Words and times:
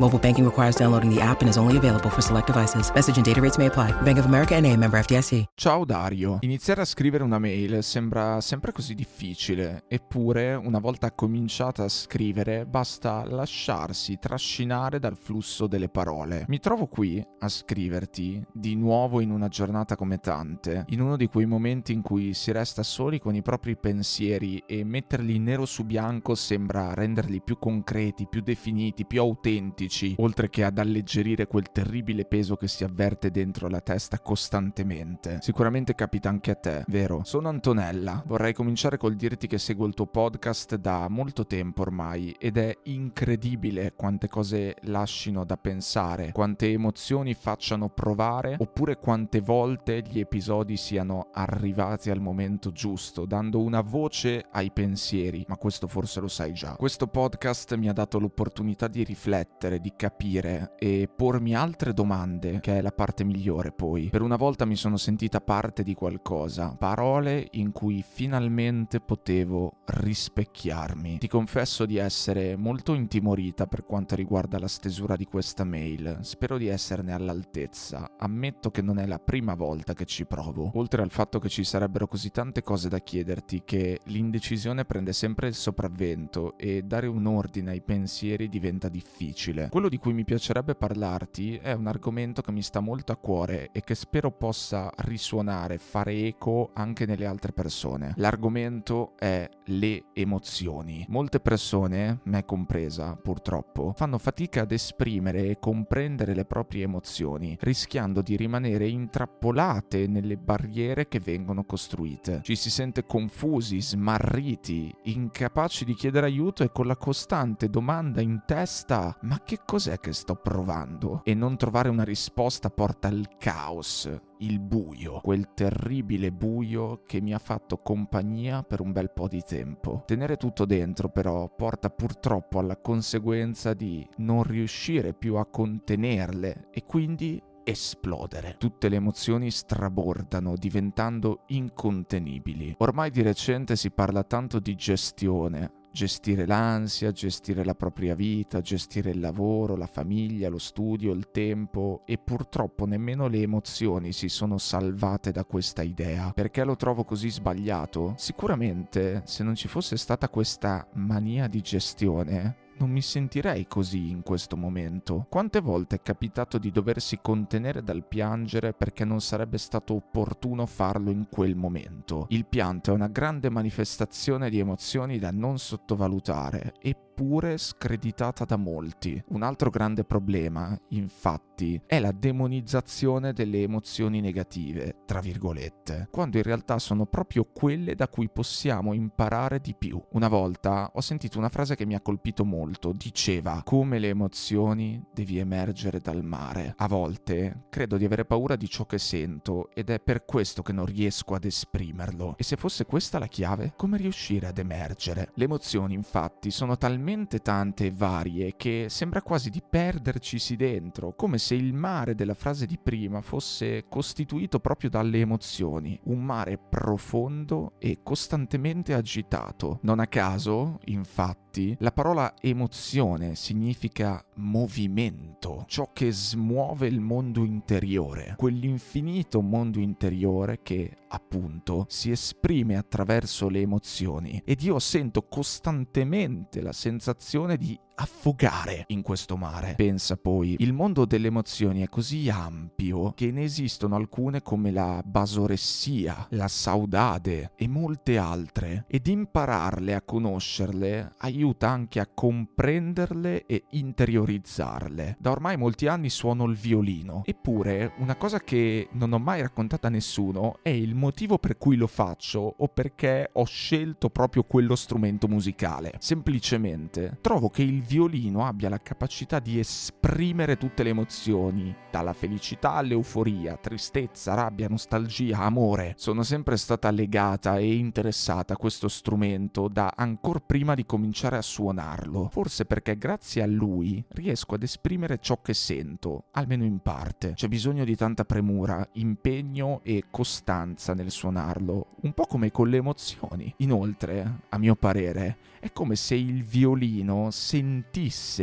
Mobile 0.00 0.18
banking 0.18 0.44
requires 0.44 0.74
downloading 0.74 1.08
the 1.08 1.20
app 1.20 1.40
and 1.40 1.48
is 1.48 1.56
only 1.56 1.76
available 1.76 2.10
for 2.10 2.20
select 2.20 2.48
devices. 2.48 2.90
Message 2.94 3.16
and 3.16 3.24
data 3.24 3.40
rates 3.40 3.58
may 3.58 3.66
apply. 3.66 3.92
Bank 4.02 4.18
of 4.18 4.24
America 4.24 4.60
NA, 4.60 4.74
member 4.74 5.00
FDIC. 5.00 5.44
Ciao 5.54 5.84
Dario. 5.84 6.38
Iniziare 6.40 6.80
a 6.80 6.84
scrivere 6.84 7.22
una 7.22 7.38
mail 7.38 7.80
sembra 7.80 8.40
sempre 8.40 8.72
così 8.72 8.96
difficile, 8.96 9.84
eppure 9.86 10.56
una 10.56 10.80
volta 10.80 11.12
cominciata 11.12 11.84
a 11.84 11.88
scrivere 11.88 12.66
basta 12.66 13.24
lasciarsi 13.24 14.18
trascinare 14.18 14.98
dal 14.98 15.16
flusso 15.16 15.68
delle 15.68 15.88
parole. 15.88 16.44
Mi 16.48 16.58
trovo 16.58 16.86
qui 16.86 17.24
a 17.38 17.48
scriverti 17.48 18.44
di 18.52 18.74
nuovo 18.74 19.20
in 19.20 19.30
una 19.30 19.46
giornata 19.46 19.94
come 19.94 20.18
tante, 20.18 20.86
in 20.88 21.02
uno 21.02 21.16
di 21.16 21.28
quei 21.28 21.46
momenti 21.46 21.92
in 21.92 22.02
cui 22.02 22.34
si 22.34 22.50
resta 22.50 22.82
soli 22.82 23.20
con 23.20 23.36
i 23.36 23.42
propri 23.42 23.76
pensieri 23.76 24.60
e 24.66 24.82
metterli 24.82 25.38
nero 25.38 25.64
su 25.64 25.84
bianco 25.84 26.34
sembra 26.34 26.94
renderli 26.94 27.40
più 27.40 27.60
concreti, 27.60 28.26
più 28.28 28.40
definiti, 28.42 29.06
più 29.06 29.20
autentici 29.20 29.82
politici, 29.84 30.14
oltre 30.18 30.48
che 30.48 30.64
ad 30.64 30.78
alleggerire 30.78 31.46
quel 31.46 31.70
terribile 31.70 32.24
peso 32.24 32.56
che 32.56 32.68
si 32.68 32.84
avverte 32.84 33.30
dentro 33.30 33.68
la 33.68 33.80
testa 33.80 34.18
costantemente. 34.18 35.38
Sicuramente 35.40 35.94
capita 35.94 36.28
anche 36.28 36.50
a 36.52 36.54
te, 36.54 36.84
vero? 36.88 37.22
Sono 37.24 37.48
Antonella, 37.48 38.22
vorrei 38.26 38.52
cominciare 38.52 38.96
col 38.96 39.14
dirti 39.14 39.46
che 39.46 39.58
seguo 39.58 39.86
il 39.86 39.94
tuo 39.94 40.06
podcast 40.06 40.76
da 40.76 41.08
molto 41.08 41.46
tempo 41.46 41.82
ormai 41.82 42.34
ed 42.38 42.56
è 42.56 42.76
incredibile 42.84 43.92
quante 43.94 44.28
cose 44.28 44.76
lascino 44.82 45.44
da 45.44 45.56
pensare, 45.56 46.32
quante 46.32 46.70
emozioni 46.70 47.34
facciano 47.34 47.88
provare 47.88 48.56
oppure 48.58 48.98
quante 48.98 49.40
volte 49.40 50.02
gli 50.06 50.18
episodi 50.18 50.76
siano 50.76 51.28
arrivati 51.32 52.10
al 52.10 52.20
momento 52.20 52.72
giusto, 52.72 53.26
dando 53.26 53.60
una 53.60 53.80
voce 53.80 54.46
ai 54.50 54.70
pensieri, 54.70 55.44
ma 55.48 55.56
questo 55.56 55.86
forse 55.86 56.20
lo 56.20 56.28
sai 56.28 56.52
già. 56.52 56.76
Questo 56.76 57.06
podcast 57.06 57.74
mi 57.76 57.88
ha 57.88 57.92
dato 57.92 58.18
l'opportunità 58.18 58.88
di 58.88 59.04
riflettere 59.04 59.73
cercare 59.74 59.80
di 59.80 59.92
capire 59.96 60.72
e 60.78 61.08
pormi 61.14 61.54
altre 61.54 61.92
domande, 61.92 62.60
che 62.60 62.78
è 62.78 62.80
la 62.80 62.92
parte 62.92 63.24
migliore 63.24 63.72
poi. 63.72 64.08
Per 64.08 64.22
una 64.22 64.36
volta 64.36 64.64
mi 64.64 64.76
sono 64.76 64.96
sentita 64.96 65.40
parte 65.40 65.82
di 65.82 65.94
qualcosa, 65.94 66.74
parole 66.78 67.48
in 67.52 67.72
cui 67.72 68.04
finalmente 68.06 69.00
potevo 69.00 69.78
rispecchiarmi. 69.86 71.18
Ti 71.18 71.28
confesso 71.28 71.86
di 71.86 71.96
essere 71.96 72.56
molto 72.56 72.94
intimorita 72.94 73.66
per 73.66 73.84
quanto 73.84 74.14
riguarda 74.14 74.58
la 74.58 74.68
stesura 74.68 75.16
di 75.16 75.24
questa 75.24 75.64
mail, 75.64 76.18
spero 76.22 76.58
di 76.58 76.68
esserne 76.68 77.12
all'altezza, 77.12 78.12
ammetto 78.18 78.70
che 78.70 78.82
non 78.82 78.98
è 78.98 79.06
la 79.06 79.18
prima 79.18 79.54
volta 79.54 79.94
che 79.94 80.04
ci 80.04 80.26
provo, 80.26 80.70
oltre 80.74 81.02
al 81.02 81.10
fatto 81.10 81.38
che 81.38 81.48
ci 81.48 81.64
sarebbero 81.64 82.06
così 82.06 82.30
tante 82.30 82.62
cose 82.62 82.88
da 82.88 82.98
chiederti 82.98 83.62
che 83.64 84.00
l'indecisione 84.04 84.84
prende 84.84 85.12
sempre 85.12 85.48
il 85.48 85.54
sopravvento 85.54 86.56
e 86.56 86.82
dare 86.82 87.06
un 87.06 87.26
ordine 87.26 87.70
ai 87.70 87.82
pensieri 87.82 88.48
diventa 88.48 88.88
difficile. 88.88 89.63
Quello 89.70 89.88
di 89.88 89.98
cui 89.98 90.12
mi 90.12 90.24
piacerebbe 90.24 90.74
parlarti 90.74 91.56
è 91.56 91.72
un 91.72 91.86
argomento 91.86 92.42
che 92.42 92.52
mi 92.52 92.62
sta 92.62 92.80
molto 92.80 93.12
a 93.12 93.16
cuore 93.16 93.70
e 93.72 93.80
che 93.82 93.94
spero 93.94 94.30
possa 94.30 94.90
risuonare, 94.96 95.78
fare 95.78 96.12
eco 96.12 96.70
anche 96.74 97.06
nelle 97.06 97.26
altre 97.26 97.52
persone. 97.52 98.14
L'argomento 98.16 99.12
è 99.18 99.48
le 99.66 100.04
emozioni. 100.12 101.04
Molte 101.08 101.40
persone, 101.40 102.20
me 102.24 102.44
compresa 102.44 103.16
purtroppo, 103.16 103.92
fanno 103.96 104.18
fatica 104.18 104.62
ad 104.62 104.72
esprimere 104.72 105.48
e 105.48 105.58
comprendere 105.58 106.34
le 106.34 106.44
proprie 106.44 106.84
emozioni, 106.84 107.56
rischiando 107.60 108.22
di 108.22 108.36
rimanere 108.36 108.88
intrappolate 108.88 110.06
nelle 110.06 110.36
barriere 110.36 111.08
che 111.08 111.20
vengono 111.20 111.64
costruite. 111.64 112.40
Ci 112.42 112.56
si 112.56 112.70
sente 112.70 113.04
confusi, 113.04 113.80
smarriti, 113.80 114.94
incapaci 115.04 115.84
di 115.84 115.94
chiedere 115.94 116.26
aiuto 116.26 116.62
e 116.62 116.72
con 116.72 116.86
la 116.86 116.96
costante 116.96 117.68
domanda 117.68 118.20
in 118.20 118.42
testa 118.46 119.16
ma 119.22 119.40
che 119.44 119.53
cos'è 119.64 119.98
che 119.98 120.12
sto 120.12 120.36
provando? 120.36 121.20
E 121.24 121.34
non 121.34 121.56
trovare 121.56 121.88
una 121.88 122.04
risposta 122.04 122.70
porta 122.70 123.08
al 123.08 123.28
caos, 123.38 124.10
il 124.38 124.60
buio, 124.60 125.20
quel 125.20 125.54
terribile 125.54 126.32
buio 126.32 127.02
che 127.06 127.20
mi 127.20 127.34
ha 127.34 127.38
fatto 127.38 127.78
compagnia 127.78 128.62
per 128.62 128.80
un 128.80 128.92
bel 128.92 129.10
po' 129.10 129.28
di 129.28 129.42
tempo. 129.42 130.02
Tenere 130.06 130.36
tutto 130.36 130.64
dentro 130.64 131.08
però 131.08 131.48
porta 131.54 131.90
purtroppo 131.90 132.58
alla 132.58 132.76
conseguenza 132.76 133.74
di 133.74 134.06
non 134.18 134.42
riuscire 134.42 135.12
più 135.14 135.36
a 135.36 135.46
contenerle 135.46 136.68
e 136.70 136.84
quindi 136.84 137.42
esplodere. 137.64 138.56
Tutte 138.58 138.88
le 138.88 138.96
emozioni 138.96 139.50
strabordano, 139.50 140.54
diventando 140.56 141.40
incontenibili. 141.48 142.74
Ormai 142.78 143.10
di 143.10 143.22
recente 143.22 143.74
si 143.74 143.90
parla 143.90 144.22
tanto 144.22 144.60
di 144.60 144.74
gestione, 144.74 145.82
gestire 145.94 146.44
l'ansia, 146.44 147.12
gestire 147.12 147.64
la 147.64 147.76
propria 147.76 148.16
vita, 148.16 148.60
gestire 148.60 149.10
il 149.10 149.20
lavoro, 149.20 149.76
la 149.76 149.86
famiglia, 149.86 150.48
lo 150.48 150.58
studio, 150.58 151.12
il 151.12 151.30
tempo 151.30 152.02
e 152.04 152.18
purtroppo 152.18 152.84
nemmeno 152.84 153.28
le 153.28 153.42
emozioni 153.42 154.10
si 154.10 154.28
sono 154.28 154.58
salvate 154.58 155.30
da 155.30 155.44
questa 155.44 155.82
idea. 155.82 156.32
Perché 156.34 156.64
lo 156.64 156.74
trovo 156.74 157.04
così 157.04 157.30
sbagliato? 157.30 158.14
Sicuramente 158.16 159.22
se 159.24 159.44
non 159.44 159.54
ci 159.54 159.68
fosse 159.68 159.96
stata 159.96 160.28
questa 160.28 160.84
mania 160.94 161.46
di 161.46 161.60
gestione, 161.60 162.56
non 162.78 162.90
mi 162.90 163.00
sentirei 163.02 163.66
così 163.66 164.10
in 164.10 164.22
questo 164.22 164.56
momento. 164.56 165.26
Quante 165.28 165.60
volte 165.60 165.96
è 165.96 166.02
capitato 166.02 166.58
di 166.58 166.70
doversi 166.70 167.18
contenere 167.22 167.82
dal 167.82 168.06
piangere 168.06 168.72
perché 168.72 169.04
non 169.04 169.20
sarebbe 169.20 169.58
stato 169.58 169.94
opportuno 169.94 170.66
farlo 170.66 171.10
in 171.10 171.26
quel 171.30 171.56
momento? 171.56 172.26
Il 172.30 172.46
pianto 172.46 172.90
è 172.90 172.94
una 172.94 173.08
grande 173.08 173.50
manifestazione 173.50 174.50
di 174.50 174.58
emozioni 174.58 175.18
da 175.18 175.30
non 175.30 175.58
sottovalutare 175.58 176.74
e 176.80 176.96
eppure 177.14 177.56
screditata 177.58 178.44
da 178.44 178.56
molti. 178.56 179.22
Un 179.28 179.42
altro 179.42 179.70
grande 179.70 180.02
problema, 180.02 180.76
infatti, 180.88 181.80
è 181.86 182.00
la 182.00 182.10
demonizzazione 182.10 183.32
delle 183.32 183.62
emozioni 183.62 184.20
negative, 184.20 184.96
tra 185.06 185.20
virgolette, 185.20 186.08
quando 186.10 186.38
in 186.38 186.42
realtà 186.42 186.80
sono 186.80 187.06
proprio 187.06 187.44
quelle 187.44 187.94
da 187.94 188.08
cui 188.08 188.28
possiamo 188.28 188.94
imparare 188.94 189.60
di 189.60 189.76
più. 189.78 190.02
Una 190.14 190.26
volta 190.26 190.90
ho 190.92 191.00
sentito 191.00 191.38
una 191.38 191.48
frase 191.48 191.76
che 191.76 191.86
mi 191.86 191.94
ha 191.94 192.00
colpito 192.00 192.44
molto, 192.44 192.92
diceva 192.92 193.62
come 193.64 194.00
le 194.00 194.08
emozioni 194.08 195.00
devi 195.14 195.38
emergere 195.38 196.00
dal 196.00 196.24
mare. 196.24 196.74
A 196.78 196.88
volte 196.88 197.66
credo 197.70 197.96
di 197.96 198.04
avere 198.04 198.24
paura 198.24 198.56
di 198.56 198.68
ciò 198.68 198.86
che 198.86 198.98
sento 198.98 199.70
ed 199.72 199.88
è 199.88 200.00
per 200.00 200.24
questo 200.24 200.62
che 200.62 200.72
non 200.72 200.86
riesco 200.86 201.34
ad 201.34 201.44
esprimerlo. 201.44 202.34
E 202.36 202.42
se 202.42 202.56
fosse 202.56 202.84
questa 202.86 203.20
la 203.20 203.28
chiave, 203.28 203.72
come 203.76 203.98
riuscire 203.98 204.48
ad 204.48 204.58
emergere? 204.58 205.30
Le 205.34 205.44
emozioni 205.44 205.94
infatti 205.94 206.50
sono 206.50 206.76
talmente 206.76 207.02
talmente 207.04 207.40
tante 207.40 207.84
e 207.84 207.90
varie 207.90 208.54
che 208.56 208.86
sembra 208.88 209.20
quasi 209.20 209.50
di 209.50 209.62
perdercisi 209.68 210.56
dentro, 210.56 211.14
come 211.14 211.36
se 211.36 211.54
il 211.54 211.74
mare 211.74 212.14
della 212.14 212.32
frase 212.32 212.64
di 212.64 212.78
prima 212.82 213.20
fosse 213.20 213.84
costituito 213.90 214.58
proprio 214.58 214.88
dalle 214.88 215.20
emozioni, 215.20 216.00
un 216.04 216.24
mare 216.24 216.56
profondo 216.56 217.74
e 217.78 217.98
costantemente 218.02 218.94
agitato. 218.94 219.80
Non 219.82 220.00
a 220.00 220.06
caso, 220.06 220.78
infatti, 220.86 221.76
la 221.80 221.92
parola 221.92 222.32
emozione 222.40 223.34
significa 223.34 224.24
movimento, 224.36 225.64
ciò 225.66 225.90
che 225.92 226.10
smuove 226.12 226.86
il 226.86 227.00
mondo 227.00 227.44
interiore, 227.44 228.34
quell'infinito 228.36 229.40
mondo 229.40 229.78
interiore 229.78 230.60
che, 230.62 230.96
appunto, 231.08 231.86
si 231.88 232.10
esprime 232.10 232.76
attraverso 232.76 233.48
le 233.48 233.60
emozioni. 233.60 234.42
Ed 234.44 234.62
io 234.62 234.78
sento 234.78 235.26
costantemente 235.28 236.60
la 236.60 236.72
sensazione 236.72 237.56
di 237.56 237.78
affogare 237.94 238.84
in 238.88 239.02
questo 239.02 239.36
mare. 239.36 239.74
Pensa 239.76 240.16
poi, 240.16 240.56
il 240.58 240.72
mondo 240.72 241.04
delle 241.04 241.28
emozioni 241.28 241.82
è 241.82 241.88
così 241.88 242.28
ampio 242.28 243.12
che 243.12 243.30
ne 243.30 243.44
esistono 243.44 243.96
alcune 243.96 244.42
come 244.42 244.70
la 244.70 245.02
basoressia, 245.04 246.26
la 246.30 246.48
saudade 246.48 247.52
e 247.56 247.68
molte 247.68 248.18
altre 248.18 248.84
ed 248.88 249.06
impararle 249.06 249.94
a 249.94 250.02
conoscerle 250.02 251.14
aiuta 251.18 251.68
anche 251.68 252.00
a 252.00 252.08
comprenderle 252.12 253.46
e 253.46 253.64
interiorizzarle. 253.70 255.16
Da 255.18 255.30
ormai 255.30 255.56
molti 255.56 255.86
anni 255.86 256.10
suono 256.10 256.44
il 256.44 256.56
violino, 256.56 257.22
eppure 257.24 257.92
una 257.98 258.16
cosa 258.16 258.40
che 258.40 258.88
non 258.92 259.12
ho 259.12 259.18
mai 259.18 259.40
raccontato 259.40 259.86
a 259.86 259.90
nessuno 259.90 260.58
è 260.62 260.70
il 260.70 260.94
motivo 260.94 261.38
per 261.38 261.56
cui 261.56 261.76
lo 261.76 261.86
faccio 261.86 262.54
o 262.56 262.68
perché 262.68 263.30
ho 263.32 263.44
scelto 263.44 264.10
proprio 264.10 264.42
quello 264.44 264.76
strumento 264.76 265.28
musicale. 265.28 265.92
Semplicemente 265.98 267.18
trovo 267.20 267.48
che 267.48 267.62
il 267.62 267.83
violino 267.86 268.46
abbia 268.46 268.68
la 268.68 268.80
capacità 268.80 269.38
di 269.38 269.58
esprimere 269.58 270.56
tutte 270.56 270.82
le 270.82 270.90
emozioni, 270.90 271.74
dalla 271.90 272.12
felicità 272.12 272.72
all'euforia, 272.72 273.56
tristezza, 273.56 274.34
rabbia, 274.34 274.68
nostalgia, 274.68 275.38
amore. 275.38 275.94
Sono 275.96 276.22
sempre 276.22 276.56
stata 276.56 276.90
legata 276.90 277.58
e 277.58 277.74
interessata 277.74 278.54
a 278.54 278.56
questo 278.56 278.88
strumento 278.88 279.68
da 279.68 279.92
ancora 279.94 280.40
prima 280.40 280.74
di 280.74 280.86
cominciare 280.86 281.36
a 281.36 281.42
suonarlo, 281.42 282.28
forse 282.32 282.64
perché 282.64 282.96
grazie 282.96 283.42
a 283.42 283.46
lui 283.46 284.02
riesco 284.08 284.54
ad 284.54 284.62
esprimere 284.62 285.18
ciò 285.20 285.40
che 285.40 285.54
sento, 285.54 286.24
almeno 286.32 286.64
in 286.64 286.78
parte. 286.78 287.34
C'è 287.34 287.48
bisogno 287.48 287.84
di 287.84 287.96
tanta 287.96 288.24
premura, 288.24 288.86
impegno 288.92 289.80
e 289.82 290.04
costanza 290.10 290.94
nel 290.94 291.10
suonarlo, 291.10 291.86
un 292.00 292.12
po' 292.12 292.26
come 292.26 292.50
con 292.50 292.68
le 292.68 292.78
emozioni. 292.78 293.52
Inoltre, 293.58 294.40
a 294.48 294.58
mio 294.58 294.74
parere, 294.74 295.36
è 295.60 295.72
come 295.72 295.96
se 295.96 296.14
il 296.14 296.42
violino 296.44 297.30
sentisse 297.30 297.73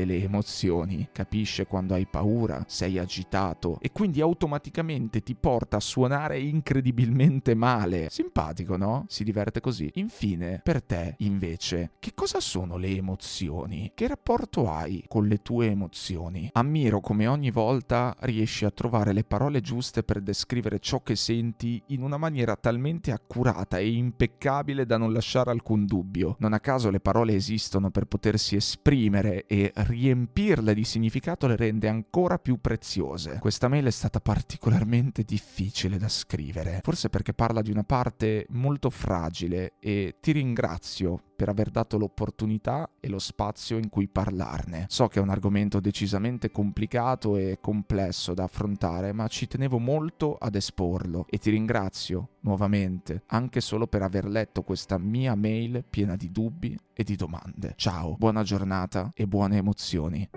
le 0.06 0.24
emozioni, 0.24 1.10
capisce 1.12 1.66
quando 1.66 1.94
hai 1.94 2.06
paura, 2.06 2.64
sei 2.68 2.98
agitato 2.98 3.78
e 3.80 3.92
quindi 3.92 4.22
automaticamente 4.22 5.22
ti 5.22 5.36
porta 5.36 5.78
a 5.78 5.82
suonare 5.82 6.40
incredibilmente 6.40 7.54
male. 7.54 8.08
Simpatico, 8.10 8.78
no? 8.78 9.06
Si 9.08 9.24
diverte 9.24 9.60
così. 9.62 9.90
Infine, 9.96 10.62
per 10.64 10.82
te, 10.82 11.16
invece, 11.20 11.92
che 12.00 12.14
cosa 12.14 12.40
sono 12.40 12.78
le 12.78 12.96
emozioni? 12.96 13.92
Che 13.94 14.08
rapporto 14.08 14.70
hai 14.70 15.04
con 15.08 15.28
le 15.28 15.42
tue 15.42 15.68
emozioni? 15.68 16.50
Ammiro 16.54 17.00
come 17.00 17.28
ogni 17.28 17.52
volta 17.52 18.16
riesci 18.22 18.66
a 18.66 18.72
trovare 18.72 19.14
le 19.14 19.24
parole 19.24 19.62
giuste 19.62 20.04
per 20.04 20.22
descrivere 20.22 20.80
ciò 20.80 21.02
che 21.02 21.16
senti 21.16 21.82
in 21.88 22.02
una 22.02 22.18
maniera 22.18 22.56
talmente 22.56 23.12
accurata 23.12 23.78
e 23.78 23.92
impeccabile 23.92 24.86
da 24.86 24.98
non 24.98 25.14
lasciare 25.14 25.52
alcun 25.52 25.86
dubbio. 25.86 26.36
Non 26.40 26.54
a 26.54 26.60
caso 26.60 26.90
le 26.90 27.00
parole 27.00 27.36
esistono 27.36 27.92
per 27.92 28.06
potersi 28.06 28.56
esprimere 28.56 29.21
e 29.30 29.72
riempirle 29.74 30.74
di 30.74 30.84
significato 30.84 31.48
le 31.48 31.56
rende 31.56 31.88
ancora 31.88 32.38
più 32.38 32.60
preziose. 32.60 33.38
Questa 33.40 33.68
mail 33.68 33.86
è 33.86 33.92
stata 33.92 34.20
particolarmente 34.20 35.24
difficile 35.24 35.98
da 35.98 36.10
scrivere, 36.10 36.80
forse 36.84 37.10
perché 37.10 37.34
parla 37.34 37.62
di 37.62 37.72
una 37.72 37.84
parte 37.84 38.46
molto 38.50 38.90
fragile 38.90 39.74
e 39.80 40.16
ti 40.20 40.32
ringrazio 40.32 41.24
per 41.42 41.50
aver 41.50 41.72
dato 41.72 41.98
l'opportunità 41.98 42.88
e 43.00 43.10
lo 43.10 43.18
spazio 43.18 43.80
in 43.80 43.90
cui 43.90 44.08
parlarne. 44.08 44.86
So 44.90 45.08
che 45.08 45.18
è 45.18 45.24
un 45.24 45.30
argomento 45.30 45.80
decisamente 45.80 46.52
complicato 46.52 47.36
e 47.36 47.58
complesso 47.60 48.36
da 48.36 48.44
affrontare, 48.44 49.12
ma 49.12 49.28
ci 49.28 49.48
tenevo 49.48 49.80
molto 49.80 50.38
ad 50.40 50.54
esporlo 50.54 51.26
e 51.28 51.40
ti 51.40 51.50
ringrazio 51.50 52.34
nuovamente 52.42 53.24
anche 53.28 53.60
solo 53.60 53.88
per 53.88 54.04
aver 54.04 54.26
letto 54.26 54.62
questa 54.62 55.00
mia 55.00 55.34
mail 55.34 55.84
piena 55.90 56.16
di 56.16 56.32
dubbi 56.32 56.78
e 56.94 57.04
di 57.04 57.16
domande. 57.16 57.74
Ciao, 57.76 58.16
buona 58.20 58.44
giornata 58.44 59.10
e 59.16 59.26
buone 59.26 59.58
emozioni. 59.58 60.30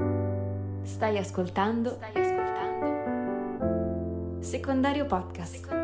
Stai 0.84 1.18
ascoltando? 1.18 1.90
Stai 1.90 2.12
ascoltando? 2.14 2.92
Secondario 4.40 5.04
Podcast. 5.04 5.52
Secondario 5.52 5.83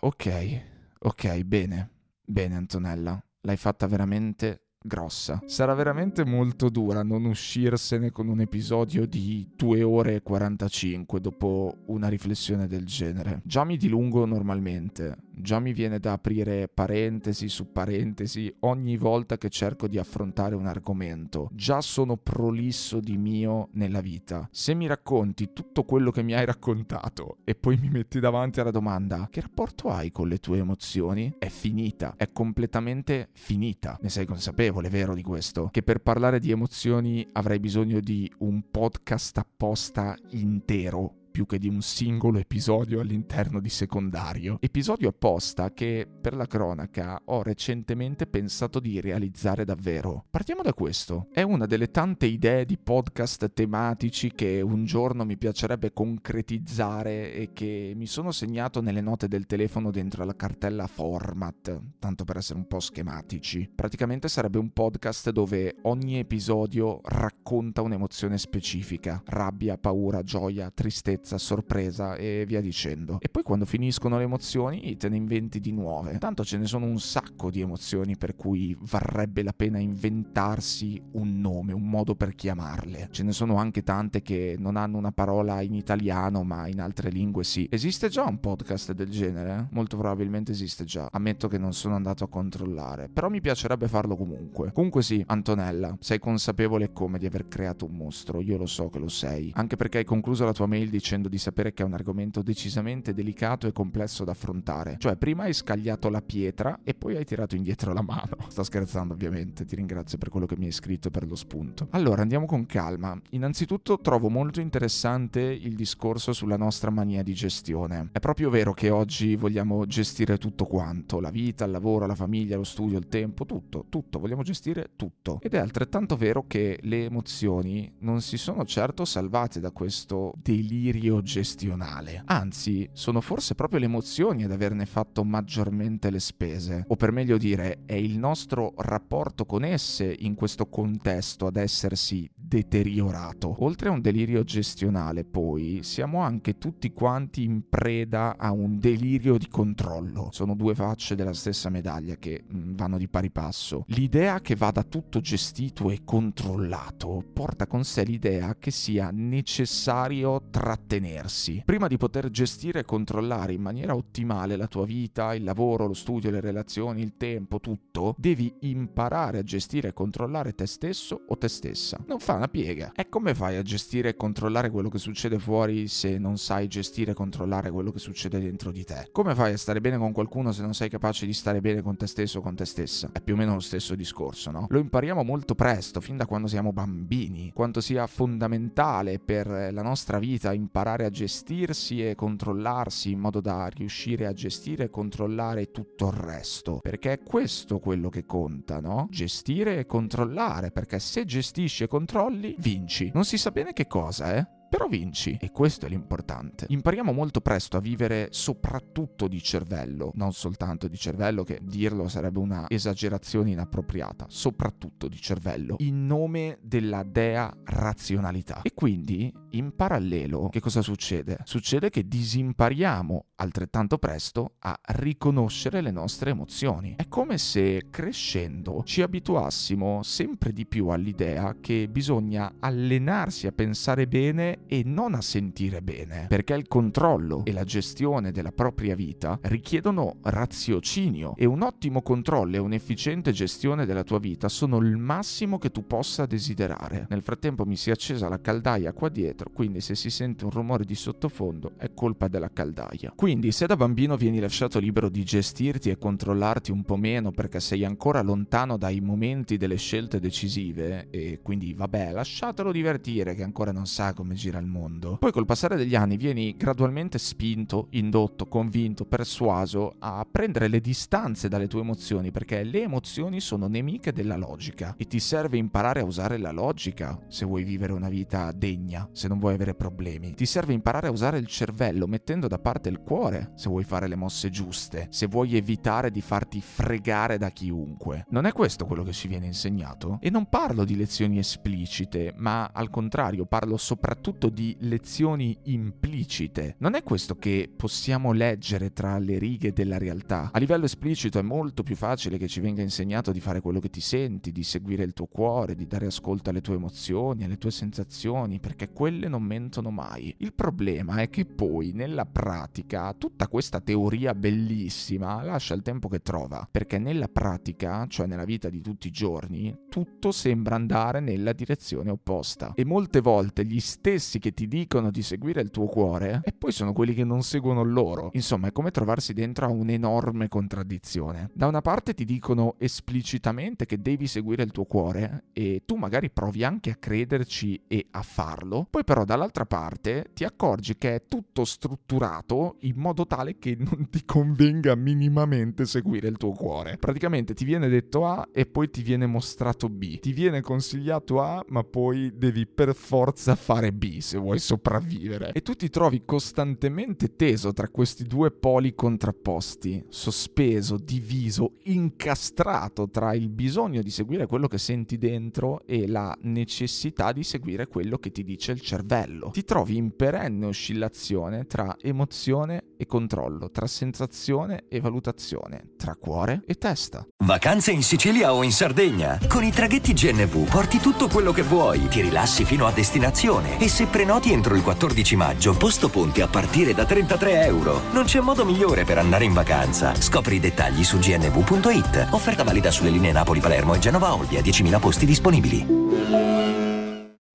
Ok, 0.00 0.62
ok, 1.00 1.42
bene. 1.42 1.88
Bene 2.24 2.56
Antonella, 2.56 3.20
l'hai 3.40 3.56
fatta 3.56 3.86
veramente 3.86 4.67
grossa. 4.80 5.42
Sarà 5.46 5.74
veramente 5.74 6.24
molto 6.24 6.68
dura 6.68 7.02
non 7.02 7.24
uscirsene 7.24 8.10
con 8.10 8.28
un 8.28 8.40
episodio 8.40 9.06
di 9.06 9.48
2 9.56 9.82
ore 9.82 10.14
e 10.16 10.22
45 10.22 11.20
dopo 11.20 11.74
una 11.86 12.08
riflessione 12.08 12.66
del 12.66 12.84
genere. 12.86 13.40
Già 13.44 13.64
mi 13.64 13.76
dilungo 13.76 14.24
normalmente, 14.24 15.16
già 15.32 15.58
mi 15.58 15.72
viene 15.72 15.98
da 15.98 16.12
aprire 16.12 16.68
parentesi 16.68 17.48
su 17.48 17.72
parentesi 17.72 18.54
ogni 18.60 18.96
volta 18.96 19.36
che 19.36 19.48
cerco 19.48 19.88
di 19.88 19.98
affrontare 19.98 20.54
un 20.54 20.66
argomento. 20.66 21.48
Già 21.52 21.80
sono 21.80 22.16
prolisso 22.16 23.00
di 23.00 23.16
mio 23.16 23.68
nella 23.72 24.00
vita. 24.00 24.48
Se 24.50 24.74
mi 24.74 24.86
racconti 24.86 25.52
tutto 25.52 25.84
quello 25.84 26.10
che 26.10 26.22
mi 26.22 26.34
hai 26.34 26.44
raccontato 26.44 27.38
e 27.44 27.54
poi 27.54 27.76
mi 27.76 27.88
metti 27.88 28.20
davanti 28.20 28.60
alla 28.60 28.70
domanda 28.70 29.28
che 29.30 29.40
rapporto 29.40 29.88
hai 29.88 30.10
con 30.12 30.28
le 30.28 30.38
tue 30.38 30.58
emozioni? 30.58 31.34
È 31.38 31.48
finita, 31.48 32.14
è 32.16 32.30
completamente 32.32 33.28
finita. 33.32 33.98
Ne 34.00 34.08
sei 34.08 34.24
consapevole? 34.24 34.67
Consapevole, 34.68 34.88
vero, 34.88 35.14
di 35.14 35.22
questo, 35.22 35.68
che 35.70 35.82
per 35.82 36.00
parlare 36.00 36.38
di 36.38 36.50
emozioni 36.50 37.26
avrei 37.32 37.58
bisogno 37.58 38.00
di 38.00 38.30
un 38.38 38.62
podcast 38.70 39.38
apposta 39.38 40.16
intero 40.30 41.27
più 41.38 41.46
che 41.46 41.60
di 41.60 41.68
un 41.68 41.82
singolo 41.82 42.38
episodio 42.38 42.98
all'interno 42.98 43.60
di 43.60 43.68
secondario. 43.68 44.58
Episodio 44.60 45.10
apposta 45.10 45.72
che, 45.72 46.04
per 46.20 46.34
la 46.34 46.46
cronaca, 46.46 47.20
ho 47.26 47.44
recentemente 47.44 48.26
pensato 48.26 48.80
di 48.80 49.00
realizzare 49.00 49.64
davvero. 49.64 50.24
Partiamo 50.30 50.62
da 50.62 50.72
questo. 50.72 51.28
È 51.30 51.42
una 51.42 51.66
delle 51.66 51.92
tante 51.92 52.26
idee 52.26 52.64
di 52.64 52.76
podcast 52.76 53.52
tematici 53.52 54.32
che 54.32 54.60
un 54.60 54.84
giorno 54.84 55.24
mi 55.24 55.36
piacerebbe 55.36 55.92
concretizzare 55.92 57.32
e 57.32 57.52
che 57.52 57.92
mi 57.94 58.06
sono 58.06 58.32
segnato 58.32 58.80
nelle 58.80 59.00
note 59.00 59.28
del 59.28 59.46
telefono 59.46 59.92
dentro 59.92 60.24
la 60.24 60.34
cartella 60.34 60.88
format, 60.88 61.80
tanto 62.00 62.24
per 62.24 62.38
essere 62.38 62.58
un 62.58 62.66
po' 62.66 62.80
schematici. 62.80 63.70
Praticamente 63.72 64.26
sarebbe 64.26 64.58
un 64.58 64.72
podcast 64.72 65.30
dove 65.30 65.76
ogni 65.82 66.18
episodio 66.18 67.00
racconta 67.04 67.82
un'emozione 67.82 68.38
specifica, 68.38 69.22
rabbia, 69.26 69.78
paura, 69.78 70.24
gioia, 70.24 70.72
tristezza, 70.72 71.27
tristezza, 71.28 71.38
sorpresa 71.38 72.16
e 72.16 72.44
via 72.46 72.60
dicendo. 72.60 73.18
E 73.20 73.28
poi 73.28 73.42
quando 73.42 73.66
finiscono 73.66 74.16
le 74.16 74.24
emozioni 74.24 74.96
te 74.96 75.08
ne 75.08 75.16
inventi 75.16 75.60
di 75.60 75.72
nuove. 75.72 76.16
Tanto 76.18 76.44
ce 76.44 76.56
ne 76.56 76.66
sono 76.66 76.86
un 76.86 76.98
sacco 76.98 77.50
di 77.50 77.60
emozioni 77.60 78.16
per 78.16 78.34
cui 78.34 78.76
varrebbe 78.80 79.42
la 79.42 79.52
pena 79.52 79.78
inventarsi 79.78 81.00
un 81.12 81.40
nome, 81.40 81.72
un 81.72 81.88
modo 81.88 82.14
per 82.14 82.34
chiamarle. 82.34 83.08
Ce 83.10 83.22
ne 83.22 83.32
sono 83.32 83.56
anche 83.56 83.82
tante 83.82 84.22
che 84.22 84.56
non 84.58 84.76
hanno 84.76 84.96
una 84.96 85.12
parola 85.12 85.60
in 85.60 85.74
italiano 85.74 86.42
ma 86.44 86.66
in 86.66 86.80
altre 86.80 87.10
lingue 87.10 87.44
sì. 87.44 87.66
Esiste 87.70 88.08
già 88.08 88.24
un 88.24 88.40
podcast 88.40 88.92
del 88.92 89.10
genere? 89.10 89.68
Molto 89.72 89.96
probabilmente 89.96 90.52
esiste 90.52 90.84
già. 90.84 91.08
Ammetto 91.10 91.48
che 91.48 91.58
non 91.58 91.74
sono 91.74 91.94
andato 91.94 92.24
a 92.24 92.28
controllare, 92.28 93.08
però 93.08 93.28
mi 93.28 93.40
piacerebbe 93.40 93.88
farlo 93.88 94.16
comunque. 94.16 94.72
Comunque 94.72 95.02
sì, 95.02 95.22
Antonella, 95.26 95.96
sei 96.00 96.18
consapevole 96.18 96.92
come 96.92 97.18
di 97.18 97.26
aver 97.26 97.48
creato 97.48 97.84
un 97.84 97.96
mostro, 97.96 98.40
io 98.40 98.56
lo 98.56 98.66
so 98.66 98.88
che 98.88 98.98
lo 98.98 99.08
sei. 99.08 99.50
Anche 99.54 99.76
perché 99.76 99.98
hai 99.98 100.04
concluso 100.04 100.44
la 100.44 100.52
tua 100.52 100.66
mail 100.66 100.88
dicendo 100.88 101.07
dicendo 101.08 101.28
di 101.30 101.38
sapere 101.38 101.72
che 101.72 101.82
è 101.82 101.86
un 101.86 101.94
argomento 101.94 102.42
decisamente 102.42 103.14
delicato 103.14 103.66
e 103.66 103.72
complesso 103.72 104.24
da 104.24 104.32
affrontare. 104.32 104.96
Cioè, 104.98 105.16
prima 105.16 105.44
hai 105.44 105.54
scagliato 105.54 106.10
la 106.10 106.20
pietra 106.20 106.80
e 106.84 106.92
poi 106.92 107.16
hai 107.16 107.24
tirato 107.24 107.56
indietro 107.56 107.94
la 107.94 108.02
mano. 108.02 108.36
Sto 108.48 108.62
scherzando, 108.62 109.14
ovviamente. 109.14 109.64
Ti 109.64 109.74
ringrazio 109.74 110.18
per 110.18 110.28
quello 110.28 110.44
che 110.44 110.58
mi 110.58 110.66
hai 110.66 110.72
scritto 110.72 111.08
e 111.08 111.10
per 111.10 111.26
lo 111.26 111.34
spunto. 111.34 111.86
Allora, 111.92 112.20
andiamo 112.20 112.44
con 112.44 112.66
calma. 112.66 113.18
Innanzitutto, 113.30 114.00
trovo 114.00 114.28
molto 114.28 114.60
interessante 114.60 115.40
il 115.40 115.74
discorso 115.76 116.34
sulla 116.34 116.58
nostra 116.58 116.90
mania 116.90 117.22
di 117.22 117.32
gestione. 117.32 118.10
È 118.12 118.20
proprio 118.20 118.50
vero 118.50 118.74
che 118.74 118.90
oggi 118.90 119.34
vogliamo 119.34 119.86
gestire 119.86 120.36
tutto 120.36 120.66
quanto: 120.66 121.20
la 121.20 121.30
vita, 121.30 121.64
il 121.64 121.70
lavoro, 121.70 122.04
la 122.04 122.14
famiglia, 122.14 122.56
lo 122.58 122.64
studio, 122.64 122.98
il 122.98 123.08
tempo, 123.08 123.46
tutto, 123.46 123.86
tutto. 123.88 124.18
Vogliamo 124.18 124.42
gestire 124.42 124.90
tutto. 124.94 125.38
Ed 125.40 125.54
è 125.54 125.58
altrettanto 125.58 126.16
vero 126.16 126.44
che 126.46 126.78
le 126.82 127.06
emozioni 127.06 127.90
non 128.00 128.20
si 128.20 128.36
sono 128.36 128.66
certo 128.66 129.06
salvate 129.06 129.58
da 129.58 129.70
questo 129.70 130.34
delirio 130.42 130.96
gestionale. 131.22 132.22
Anzi, 132.26 132.88
sono 132.92 133.20
forse 133.20 133.54
proprio 133.54 133.78
le 133.78 133.86
emozioni 133.86 134.44
ad 134.44 134.52
averne 134.52 134.86
fatto 134.86 135.24
maggiormente 135.24 136.10
le 136.10 136.20
spese. 136.20 136.84
O 136.88 136.96
per 136.96 137.12
meglio 137.12 137.38
dire, 137.38 137.80
è 137.86 137.94
il 137.94 138.18
nostro 138.18 138.74
rapporto 138.76 139.44
con 139.44 139.64
esse 139.64 140.14
in 140.18 140.34
questo 140.34 140.66
contesto 140.66 141.46
ad 141.46 141.56
essersi 141.56 142.28
deteriorato. 142.34 143.62
Oltre 143.64 143.88
a 143.88 143.92
un 143.92 144.00
delirio 144.00 144.42
gestionale, 144.42 145.24
poi, 145.24 145.80
siamo 145.82 146.20
anche 146.20 146.58
tutti 146.58 146.92
quanti 146.92 147.44
in 147.44 147.68
preda 147.68 148.36
a 148.38 148.50
un 148.52 148.78
delirio 148.78 149.36
di 149.36 149.48
controllo. 149.48 150.28
Sono 150.32 150.54
due 150.54 150.74
facce 150.74 151.14
della 151.14 151.34
stessa 151.34 151.68
medaglia 151.68 152.16
che 152.16 152.42
mm, 152.42 152.74
vanno 152.74 152.96
di 152.96 153.08
pari 153.08 153.30
passo. 153.30 153.84
L'idea 153.88 154.40
che 154.40 154.56
vada 154.56 154.82
tutto 154.82 155.20
gestito 155.20 155.90
e 155.90 156.00
controllato 156.04 157.24
porta 157.32 157.66
con 157.66 157.84
sé 157.84 158.04
l'idea 158.04 158.56
che 158.58 158.70
sia 158.70 159.10
necessario 159.12 160.42
trattenersi. 160.88 161.62
Prima 161.64 161.86
di 161.86 161.98
poter 161.98 162.30
gestire 162.30 162.80
e 162.80 162.84
controllare 162.84 163.52
in 163.52 163.60
maniera 163.60 163.94
ottimale 163.94 164.56
la 164.56 164.66
tua 164.66 164.86
vita, 164.86 165.34
il 165.34 165.44
lavoro, 165.44 165.86
lo 165.86 165.92
studio, 165.92 166.30
le 166.30 166.40
relazioni, 166.40 167.02
il 167.02 167.16
tempo, 167.16 167.60
tutto, 167.60 168.14
devi 168.18 168.52
imparare 168.60 169.38
a 169.38 169.42
gestire 169.42 169.88
e 169.88 169.92
controllare 169.92 170.54
te 170.54 170.66
stesso 170.66 171.20
o 171.28 171.36
te 171.36 171.48
stessa. 171.48 171.98
Non 172.06 172.18
fa 172.18 172.34
una 172.34 172.48
piega. 172.48 172.92
E 172.94 173.08
come 173.08 173.34
fai 173.34 173.56
a 173.56 173.62
gestire 173.62 174.10
e 174.10 174.16
controllare 174.16 174.70
quello 174.70 174.88
che 174.88 174.98
succede 174.98 175.38
fuori 175.38 175.86
se 175.86 176.16
non 176.18 176.38
sai 176.38 176.66
gestire 176.66 177.10
e 177.10 177.14
controllare 177.14 177.70
quello 177.70 177.92
che 177.92 177.98
succede 177.98 178.40
dentro 178.40 178.72
di 178.72 178.84
te? 178.84 179.10
Come 179.12 179.34
fai 179.34 179.52
a 179.52 179.58
stare 179.58 179.80
bene 179.80 179.98
con 179.98 180.12
qualcuno 180.12 180.52
se 180.52 180.62
non 180.62 180.72
sei 180.72 180.88
capace 180.88 181.26
di 181.26 181.34
stare 181.34 181.60
bene 181.60 181.82
con 181.82 181.96
te 181.96 182.06
stesso 182.06 182.38
o 182.38 182.42
con 182.42 182.54
te 182.54 182.64
stessa? 182.64 183.10
È 183.12 183.20
più 183.20 183.34
o 183.34 183.36
meno 183.36 183.52
lo 183.52 183.60
stesso 183.60 183.94
discorso, 183.94 184.50
no? 184.50 184.66
Lo 184.70 184.78
impariamo 184.78 185.22
molto 185.22 185.54
presto, 185.54 186.00
fin 186.00 186.16
da 186.16 186.24
quando 186.24 186.48
siamo 186.48 186.72
bambini, 186.72 187.52
quanto 187.54 187.82
sia 187.82 188.06
fondamentale 188.06 189.18
per 189.18 189.48
la 189.48 189.82
nostra 189.82 190.18
vita 190.18 190.52
imparare 190.52 190.77
a 191.04 191.10
gestirsi 191.10 192.06
e 192.06 192.14
controllarsi 192.14 193.10
in 193.10 193.20
modo 193.20 193.40
da 193.40 193.66
riuscire 193.66 194.26
a 194.26 194.32
gestire 194.32 194.84
e 194.84 194.90
controllare 194.90 195.70
tutto 195.70 196.08
il 196.08 196.12
resto. 196.12 196.78
Perché 196.80 197.12
è 197.12 197.22
questo 197.22 197.78
quello 197.78 198.08
che 198.08 198.24
conta, 198.24 198.80
no? 198.80 199.08
Gestire 199.10 199.78
e 199.78 199.86
controllare, 199.86 200.70
perché 200.70 200.98
se 200.98 201.24
gestisci 201.24 201.84
e 201.84 201.88
controlli, 201.88 202.54
vinci. 202.58 203.10
Non 203.12 203.24
si 203.24 203.38
sa 203.38 203.50
bene 203.50 203.72
che 203.72 203.86
cosa, 203.86 204.34
eh? 204.36 204.57
Però 204.68 204.86
vinci, 204.86 205.36
e 205.40 205.50
questo 205.50 205.86
è 205.86 205.88
l'importante. 205.88 206.66
Impariamo 206.68 207.12
molto 207.12 207.40
presto 207.40 207.78
a 207.78 207.80
vivere 207.80 208.28
soprattutto 208.30 209.26
di 209.26 209.42
cervello, 209.42 210.12
non 210.14 210.32
soltanto 210.32 210.88
di 210.88 210.96
cervello, 210.96 211.42
che 211.42 211.60
dirlo 211.62 212.08
sarebbe 212.08 212.38
una 212.38 212.66
esagerazione 212.68 213.50
inappropriata, 213.50 214.26
soprattutto 214.28 215.08
di 215.08 215.18
cervello, 215.18 215.76
in 215.78 216.06
nome 216.06 216.58
della 216.60 217.02
dea 217.02 217.50
razionalità. 217.64 218.60
E 218.62 218.74
quindi, 218.74 219.32
in 219.50 219.74
parallelo, 219.74 220.48
che 220.50 220.60
cosa 220.60 220.82
succede? 220.82 221.38
Succede 221.44 221.88
che 221.88 222.06
disimpariamo 222.06 223.24
altrettanto 223.36 223.96
presto 223.96 224.56
a 224.60 224.78
riconoscere 224.96 225.80
le 225.80 225.90
nostre 225.90 226.30
emozioni. 226.30 226.94
È 226.96 227.08
come 227.08 227.38
se 227.38 227.86
crescendo 227.90 228.82
ci 228.84 229.00
abituassimo 229.00 230.02
sempre 230.02 230.52
di 230.52 230.66
più 230.66 230.88
all'idea 230.88 231.56
che 231.60 231.88
bisogna 231.88 232.56
allenarsi 232.58 233.46
a 233.46 233.52
pensare 233.52 234.06
bene 234.06 234.57
e 234.66 234.82
non 234.84 235.14
a 235.14 235.20
sentire 235.20 235.80
bene, 235.80 236.26
perché 236.28 236.54
il 236.54 236.68
controllo 236.68 237.42
e 237.44 237.52
la 237.52 237.64
gestione 237.64 238.32
della 238.32 238.52
propria 238.52 238.94
vita 238.94 239.38
richiedono 239.42 240.16
raziocinio 240.22 241.34
e 241.36 241.44
un 241.44 241.62
ottimo 241.62 242.02
controllo 242.02 242.56
e 242.56 242.58
un'efficiente 242.58 243.32
gestione 243.32 243.86
della 243.86 244.04
tua 244.04 244.18
vita 244.18 244.48
sono 244.48 244.78
il 244.78 244.96
massimo 244.96 245.58
che 245.58 245.70
tu 245.70 245.86
possa 245.86 246.26
desiderare. 246.26 247.06
Nel 247.08 247.22
frattempo 247.22 247.64
mi 247.64 247.76
si 247.76 247.90
è 247.90 247.92
accesa 247.92 248.28
la 248.28 248.40
caldaia 248.40 248.92
qua 248.92 249.08
dietro, 249.08 249.50
quindi 249.52 249.80
se 249.80 249.94
si 249.94 250.10
sente 250.10 250.44
un 250.44 250.50
rumore 250.50 250.84
di 250.84 250.94
sottofondo 250.94 251.72
è 251.76 251.92
colpa 251.94 252.28
della 252.28 252.50
caldaia. 252.52 253.12
Quindi 253.14 253.52
se 253.52 253.66
da 253.66 253.76
bambino 253.76 254.16
vieni 254.16 254.38
lasciato 254.38 254.78
libero 254.78 255.08
di 255.08 255.24
gestirti 255.24 255.90
e 255.90 255.98
controllarti 255.98 256.70
un 256.70 256.84
po' 256.84 256.96
meno 256.96 257.30
perché 257.30 257.60
sei 257.60 257.84
ancora 257.84 258.20
lontano 258.20 258.76
dai 258.76 259.00
momenti 259.00 259.56
delle 259.56 259.76
scelte 259.76 260.20
decisive 260.20 261.08
e 261.10 261.40
quindi 261.42 261.72
vabbè 261.72 262.12
lasciatelo 262.12 262.72
divertire 262.72 263.34
che 263.34 263.42
ancora 263.42 263.72
non 263.72 263.86
sa 263.86 264.12
come 264.12 264.34
girare 264.34 264.47
gira 264.48 264.58
il 264.58 264.66
mondo. 264.66 265.16
Poi 265.18 265.30
col 265.30 265.44
passare 265.44 265.76
degli 265.76 265.94
anni 265.94 266.16
vieni 266.16 266.56
gradualmente 266.56 267.18
spinto, 267.18 267.88
indotto, 267.90 268.46
convinto, 268.46 269.04
persuaso 269.04 269.94
a 269.98 270.26
prendere 270.30 270.68
le 270.68 270.80
distanze 270.80 271.48
dalle 271.48 271.68
tue 271.68 271.80
emozioni 271.80 272.30
perché 272.30 272.62
le 272.62 272.82
emozioni 272.82 273.40
sono 273.40 273.68
nemiche 273.68 274.12
della 274.12 274.36
logica 274.36 274.94
e 274.96 275.06
ti 275.06 275.20
serve 275.20 275.58
imparare 275.58 276.00
a 276.00 276.04
usare 276.04 276.38
la 276.38 276.50
logica 276.50 277.18
se 277.28 277.44
vuoi 277.44 277.62
vivere 277.62 277.92
una 277.92 278.08
vita 278.08 278.50
degna, 278.52 279.08
se 279.12 279.28
non 279.28 279.38
vuoi 279.38 279.54
avere 279.54 279.74
problemi. 279.74 280.34
Ti 280.34 280.46
serve 280.46 280.72
imparare 280.72 281.08
a 281.08 281.10
usare 281.10 281.38
il 281.38 281.46
cervello 281.46 282.06
mettendo 282.06 282.48
da 282.48 282.58
parte 282.58 282.88
il 282.88 283.00
cuore 283.00 283.52
se 283.54 283.68
vuoi 283.68 283.84
fare 283.84 284.08
le 284.08 284.16
mosse 284.16 284.48
giuste, 284.50 285.08
se 285.10 285.26
vuoi 285.26 285.56
evitare 285.56 286.10
di 286.10 286.22
farti 286.22 286.60
fregare 286.60 287.36
da 287.36 287.50
chiunque. 287.50 288.24
Non 288.30 288.46
è 288.46 288.52
questo 288.52 288.86
quello 288.86 289.02
che 289.02 289.12
ci 289.12 289.28
viene 289.28 289.46
insegnato? 289.46 290.18
E 290.22 290.30
non 290.30 290.46
parlo 290.48 290.84
di 290.84 290.96
lezioni 290.96 291.38
esplicite, 291.38 292.32
ma 292.36 292.70
al 292.72 292.88
contrario 292.88 293.44
parlo 293.44 293.76
soprattutto 293.76 294.37
soprattutto 294.38 294.48
di 294.48 294.76
lezioni 294.80 295.58
implicite. 295.64 296.76
Non 296.78 296.94
è 296.94 297.02
questo 297.02 297.36
che 297.36 297.68
possiamo 297.74 298.32
leggere 298.32 298.92
tra 298.92 299.18
le 299.18 299.38
righe 299.38 299.72
della 299.72 299.98
realtà. 299.98 300.50
A 300.52 300.58
livello 300.58 300.84
esplicito 300.84 301.38
è 301.38 301.42
molto 301.42 301.82
più 301.82 301.96
facile 301.96 302.38
che 302.38 302.46
ci 302.46 302.60
venga 302.60 302.82
insegnato 302.82 303.32
di 303.32 303.40
fare 303.40 303.60
quello 303.60 303.80
che 303.80 303.90
ti 303.90 304.00
senti, 304.00 304.52
di 304.52 304.62
seguire 304.62 305.02
il 305.02 305.12
tuo 305.12 305.26
cuore, 305.26 305.74
di 305.74 305.86
dare 305.86 306.06
ascolto 306.06 306.50
alle 306.50 306.60
tue 306.60 306.76
emozioni, 306.76 307.44
alle 307.44 307.58
tue 307.58 307.72
sensazioni, 307.72 308.60
perché 308.60 308.92
quelle 308.92 309.28
non 309.28 309.42
mentono 309.42 309.90
mai. 309.90 310.32
Il 310.38 310.54
problema 310.54 311.16
è 311.16 311.28
che 311.28 311.44
poi 311.44 311.90
nella 311.92 312.24
pratica 312.24 313.12
tutta 313.14 313.48
questa 313.48 313.80
teoria 313.80 314.34
bellissima 314.34 315.42
lascia 315.42 315.74
il 315.74 315.82
tempo 315.82 316.08
che 316.08 316.20
trova, 316.20 316.66
perché 316.70 316.98
nella 316.98 317.28
pratica, 317.28 318.06
cioè 318.06 318.26
nella 318.26 318.44
vita 318.44 318.68
di 318.68 318.80
tutti 318.80 319.08
i 319.08 319.10
giorni, 319.10 319.76
tutto 319.88 320.30
sembra 320.30 320.76
andare 320.76 321.20
nella 321.20 321.52
direzione 321.52 322.10
opposta 322.10 322.72
e 322.74 322.84
molte 322.84 323.20
volte 323.20 323.64
gli 323.64 323.80
stessi 323.80 324.27
stessi 324.28 324.38
che 324.38 324.52
ti 324.52 324.68
dicono 324.68 325.10
di 325.10 325.22
seguire 325.22 325.62
il 325.62 325.70
tuo 325.70 325.86
cuore 325.86 326.42
e 326.44 326.52
poi 326.52 326.70
sono 326.70 326.92
quelli 326.92 327.14
che 327.14 327.24
non 327.24 327.42
seguono 327.42 327.82
loro. 327.82 328.30
Insomma, 328.34 328.68
è 328.68 328.72
come 328.72 328.90
trovarsi 328.90 329.32
dentro 329.32 329.64
a 329.64 329.70
un'enorme 329.70 330.48
contraddizione. 330.48 331.50
Da 331.54 331.66
una 331.66 331.80
parte 331.80 332.12
ti 332.12 332.26
dicono 332.26 332.74
esplicitamente 332.78 333.86
che 333.86 334.02
devi 334.02 334.26
seguire 334.26 334.62
il 334.62 334.70
tuo 334.70 334.84
cuore 334.84 335.44
e 335.54 335.82
tu 335.86 335.96
magari 335.96 336.30
provi 336.30 336.62
anche 336.62 336.90
a 336.90 336.96
crederci 336.96 337.80
e 337.88 338.06
a 338.10 338.22
farlo, 338.22 338.86
poi 338.90 339.04
però 339.04 339.24
dall'altra 339.24 339.64
parte 339.64 340.30
ti 340.34 340.44
accorgi 340.44 340.96
che 340.96 341.14
è 341.14 341.22
tutto 341.26 341.64
strutturato 341.64 342.76
in 342.80 342.96
modo 342.96 343.26
tale 343.26 343.58
che 343.58 343.76
non 343.78 344.08
ti 344.10 344.24
convenga 344.24 344.94
minimamente 344.94 345.86
seguire 345.86 346.28
il 346.28 346.36
tuo 346.36 346.52
cuore. 346.52 346.98
Praticamente 346.98 347.54
ti 347.54 347.64
viene 347.64 347.88
detto 347.88 348.26
A 348.26 348.46
e 348.52 348.66
poi 348.66 348.90
ti 348.90 349.02
viene 349.02 349.26
mostrato 349.26 349.88
B. 349.88 350.18
Ti 350.18 350.32
viene 350.32 350.60
consigliato 350.60 351.40
A, 351.40 351.64
ma 351.68 351.82
poi 351.82 352.32
devi 352.36 352.66
per 352.66 352.94
forza 352.94 353.54
fare 353.54 353.92
B 353.92 354.17
se 354.20 354.38
vuoi 354.38 354.58
sopravvivere. 354.58 355.52
E 355.52 355.62
tu 355.62 355.74
ti 355.74 355.88
trovi 355.88 356.22
costantemente 356.24 357.36
teso 357.36 357.72
tra 357.72 357.88
questi 357.88 358.24
due 358.24 358.50
poli 358.50 358.94
contrapposti, 358.94 360.04
sospeso, 360.08 360.96
diviso, 360.96 361.74
incastrato 361.84 363.08
tra 363.08 363.34
il 363.34 363.48
bisogno 363.48 364.02
di 364.02 364.10
seguire 364.10 364.46
quello 364.46 364.68
che 364.68 364.78
senti 364.78 365.18
dentro 365.18 365.82
e 365.86 366.06
la 366.06 366.36
necessità 366.42 367.32
di 367.32 367.42
seguire 367.42 367.86
quello 367.86 368.18
che 368.18 368.30
ti 368.30 368.44
dice 368.44 368.72
il 368.72 368.80
cervello. 368.80 369.50
Ti 369.52 369.64
trovi 369.64 369.96
in 369.96 370.14
perenne 370.14 370.66
oscillazione 370.66 371.66
tra 371.66 371.96
emozione 372.00 372.84
e 372.96 373.06
controllo, 373.06 373.70
tra 373.70 373.86
sensazione 373.86 374.84
e 374.88 375.00
valutazione, 375.00 375.92
tra 375.96 376.16
cuore 376.16 376.62
e 376.66 376.74
testa. 376.74 377.26
Vacanze 377.44 377.92
in 377.92 378.02
Sicilia 378.02 378.52
o 378.52 378.62
in 378.62 378.72
Sardegna? 378.72 379.38
Con 379.48 379.62
i 379.62 379.70
traghetti 379.70 380.12
GNV 380.12 380.68
porti 380.68 380.98
tutto 380.98 381.28
quello 381.28 381.52
che 381.52 381.62
vuoi, 381.62 382.08
ti 382.08 382.20
rilassi 382.20 382.64
fino 382.64 382.86
a 382.86 382.92
destinazione 382.92 383.78
e 383.80 383.88
se 383.88 384.06
prenoti 384.08 384.52
entro 384.52 384.74
il 384.74 384.82
14 384.82 385.36
maggio, 385.36 385.74
posto 385.74 386.08
ponti 386.08 386.40
a 386.40 386.48
partire 386.48 386.94
da 386.94 387.04
33 387.04 387.64
euro. 387.64 388.02
Non 388.12 388.24
c'è 388.24 388.40
modo 388.40 388.64
migliore 388.64 389.04
per 389.04 389.18
andare 389.18 389.44
in 389.44 389.52
vacanza. 389.52 390.14
Scopri 390.14 390.56
i 390.56 390.60
dettagli 390.60 391.04
su 391.04 391.18
gnv.it. 391.18 392.28
Offerta 392.30 392.64
valida 392.64 392.90
sulle 392.90 393.10
linee 393.10 393.32
Napoli-Palermo 393.32 393.94
e 393.94 393.98
Genova-Olbia, 393.98 394.60
10.000 394.60 395.00
posti 395.00 395.26
disponibili. 395.26 396.87